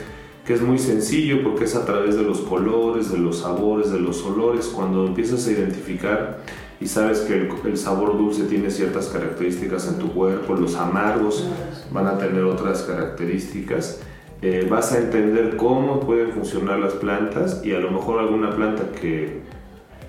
que 0.46 0.54
es 0.54 0.62
muy 0.62 0.78
sencillo 0.78 1.44
porque 1.44 1.64
es 1.64 1.76
a 1.76 1.86
través 1.86 2.16
de 2.16 2.24
los 2.24 2.42
colores, 2.42 3.12
de 3.12 3.18
los 3.18 3.40
sabores, 3.40 3.92
de 3.92 4.00
los 4.00 4.24
olores. 4.24 4.68
Cuando 4.68 5.08
empiezas 5.08 5.48
a 5.48 5.52
identificar 5.52 6.40
y 6.80 6.88
sabes 6.88 7.22
que 7.22 7.50
el, 7.64 7.78
sabor 7.78 8.18
dulce 8.18 8.44
tiene 8.44 8.70
ciertas 8.70 9.08
características 9.08 9.88
en 9.88 9.98
tu 9.98 10.12
cuerpo, 10.14 10.54
los 10.54 10.76
amargos 10.76 11.48
van 11.92 12.08
a 12.08 12.18
tener 12.18 12.44
otras 12.44 12.84
características. 12.84 14.02
eh, 14.42 14.68
vas 14.70 14.92
a 14.92 15.00
entender 15.00 15.56
cómo 15.56 16.02
pueden 16.02 16.32
funcionar 16.32 16.78
las 16.78 16.94
plantas 16.94 17.62
y 17.64 17.74
a 17.74 17.80
lo 17.80 17.90
mejor 17.90 18.20
alguna 18.20 18.54
planta 18.56 18.84
que, 18.92 19.42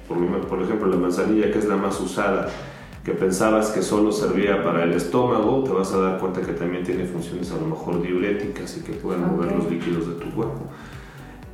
por 0.08 0.62
ejemplo 0.62 0.88
la 0.88 0.96
manzanilla 0.96 1.50
que 1.50 1.58
es 1.58 1.64
la 1.64 1.76
más 1.76 1.98
usada, 2.00 2.48
que 3.06 3.12
pensabas 3.12 3.70
que 3.70 3.82
solo 3.82 4.10
servía 4.10 4.64
para 4.64 4.82
el 4.82 4.92
estómago, 4.92 5.62
te 5.62 5.70
vas 5.70 5.92
a 5.92 5.98
dar 5.98 6.18
cuenta 6.18 6.40
que 6.40 6.52
también 6.54 6.82
tiene 6.82 7.04
funciones 7.04 7.52
a 7.52 7.54
lo 7.54 7.66
mejor 7.68 8.02
diuréticas 8.02 8.76
y 8.78 8.80
que 8.80 8.94
pueden 8.94 9.24
mover 9.24 9.50
Ok. 9.50 9.58
los 9.58 9.70
líquidos 9.70 10.08
de 10.08 10.14
tu 10.14 10.28
cuerpo. 10.34 10.62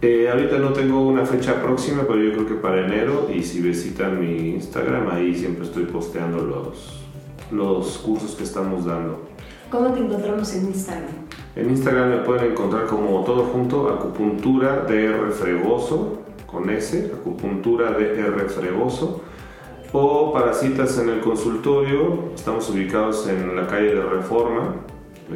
Eh, 0.01 0.31
ahorita 0.33 0.57
no 0.59 0.73
tengo 0.73 1.07
una 1.07 1.27
fecha 1.27 1.63
próxima, 1.63 2.05
pero 2.09 2.23
yo 2.23 2.33
creo 2.33 2.47
que 2.47 2.55
para 2.55 2.87
enero 2.87 3.29
y 3.33 3.43
si 3.43 3.61
visitan 3.61 4.19
mi 4.19 4.55
Instagram, 4.55 5.11
ahí 5.11 5.35
siempre 5.35 5.67
estoy 5.67 5.85
posteando 5.85 6.39
los, 6.43 7.03
los 7.51 7.99
cursos 7.99 8.35
que 8.35 8.45
estamos 8.45 8.87
dando. 8.87 9.21
¿Cómo 9.71 9.93
te 9.93 10.01
encontramos 10.01 10.55
en 10.55 10.69
Instagram? 10.69 11.11
En 11.55 11.69
Instagram 11.69 12.09
me 12.09 12.17
pueden 12.21 12.53
encontrar 12.53 12.87
como 12.87 13.23
todo 13.25 13.45
junto, 13.45 13.91
acupuntura 13.91 14.87
DR 14.89 15.31
Fregoso, 15.33 16.17
con 16.47 16.71
S, 16.71 17.13
acupuntura 17.15 17.91
DR 17.91 18.49
Fregoso. 18.49 19.21
O 19.95 20.33
para 20.33 20.55
citas 20.55 20.99
en 20.99 21.11
el 21.11 21.21
consultorio, 21.21 22.31
estamos 22.35 22.71
ubicados 22.71 23.29
en 23.29 23.55
la 23.55 23.67
calle 23.67 23.95
de 23.95 24.03
Reforma, 24.03 24.77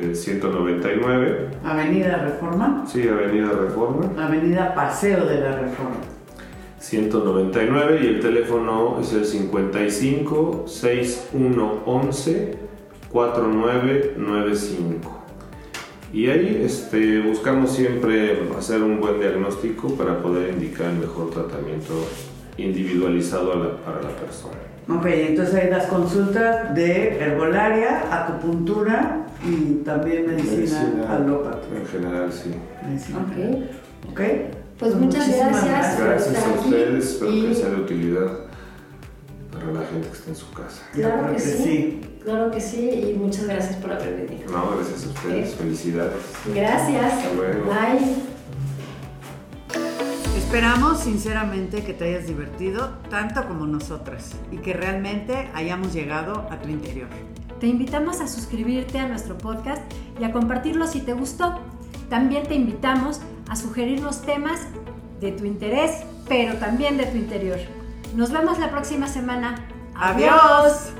eh, 0.00 0.14
199, 0.14 1.50
Avenida 1.62 2.16
Reforma, 2.16 2.82
sí, 2.86 3.06
Avenida 3.06 3.50
Reforma, 3.50 4.10
Avenida 4.18 4.74
Paseo 4.74 5.26
de 5.26 5.40
la 5.40 5.58
Reforma. 5.58 5.96
199 6.78 8.00
y 8.02 8.06
el 8.06 8.20
teléfono 8.20 8.98
es 8.98 9.12
el 9.12 9.26
55 9.26 10.64
6111 10.66 12.56
4995. 13.12 15.24
Y 16.14 16.28
ahí 16.28 16.62
este, 16.64 17.20
buscamos 17.20 17.72
siempre 17.72 18.40
hacer 18.56 18.82
un 18.82 19.00
buen 19.00 19.20
diagnóstico 19.20 19.88
para 19.96 20.22
poder 20.22 20.54
indicar 20.54 20.86
el 20.86 20.96
mejor 20.98 21.28
tratamiento 21.30 21.92
individualizado 22.58 23.52
a 23.52 23.56
la- 23.56 23.76
para 23.78 24.02
la 24.02 24.08
persona. 24.16 24.54
Ok, 24.88 25.04
entonces 25.06 25.54
ahí 25.56 25.68
das 25.68 25.86
consultas 25.86 26.74
de 26.74 27.18
herbolaria, 27.18 28.04
acupuntura 28.10 29.26
y 29.44 29.82
también 29.84 30.26
medicina, 30.28 30.56
Medicina. 30.56 31.12
alópata. 31.16 31.66
En 31.76 31.86
general, 31.86 32.32
sí. 32.32 32.50
Medicina. 32.86 33.18
Ok. 33.20 34.10
Ok. 34.12 34.20
Pues 34.78 34.94
muchas 34.94 35.26
Muchísimas 35.26 35.64
gracias. 35.64 35.96
por 35.96 36.04
Gracias 36.06 36.34
estar 36.36 36.50
a 36.50 36.54
aquí 36.54 36.68
ustedes, 36.68 37.04
espero 37.04 37.32
y- 37.32 37.46
que 37.48 37.54
sea 37.54 37.68
de 37.70 37.76
utilidad 37.76 38.30
para 39.52 39.72
la 39.72 39.80
gente 39.86 40.08
que 40.08 40.14
está 40.14 40.30
en 40.30 40.36
su 40.36 40.50
casa. 40.52 40.82
Claro 40.92 41.26
que 41.28 41.32
que 41.34 41.40
sí. 41.40 41.62
sí. 41.64 42.00
Claro 42.22 42.50
que 42.50 42.60
sí, 42.60 42.90
y 43.14 43.18
muchas 43.18 43.46
gracias 43.46 43.76
por 43.76 43.92
haber 43.92 44.26
venido. 44.26 44.50
No, 44.52 44.76
gracias 44.76 45.06
a 45.06 45.08
ustedes, 45.10 45.54
felicidades. 45.54 46.12
Gracias. 46.54 47.12
Hasta 47.12 47.34
luego. 47.34 47.64
Bye. 47.64 48.35
Esperamos 50.56 51.00
sinceramente 51.00 51.84
que 51.84 51.92
te 51.92 52.06
hayas 52.06 52.26
divertido 52.26 52.88
tanto 53.10 53.46
como 53.46 53.66
nosotras 53.66 54.30
y 54.50 54.56
que 54.56 54.72
realmente 54.72 55.50
hayamos 55.52 55.92
llegado 55.92 56.48
a 56.50 56.62
tu 56.62 56.70
interior. 56.70 57.08
Te 57.60 57.66
invitamos 57.66 58.22
a 58.22 58.26
suscribirte 58.26 58.98
a 58.98 59.06
nuestro 59.06 59.36
podcast 59.36 59.82
y 60.18 60.24
a 60.24 60.32
compartirlo 60.32 60.86
si 60.86 61.02
te 61.02 61.12
gustó. 61.12 61.60
También 62.08 62.44
te 62.44 62.54
invitamos 62.54 63.20
a 63.50 63.54
sugerirnos 63.54 64.22
temas 64.22 64.62
de 65.20 65.32
tu 65.32 65.44
interés, 65.44 66.04
pero 66.26 66.54
también 66.54 66.96
de 66.96 67.04
tu 67.04 67.18
interior. 67.18 67.58
Nos 68.14 68.32
vemos 68.32 68.58
la 68.58 68.70
próxima 68.70 69.08
semana. 69.08 69.56
¡Adiós! 69.94 70.94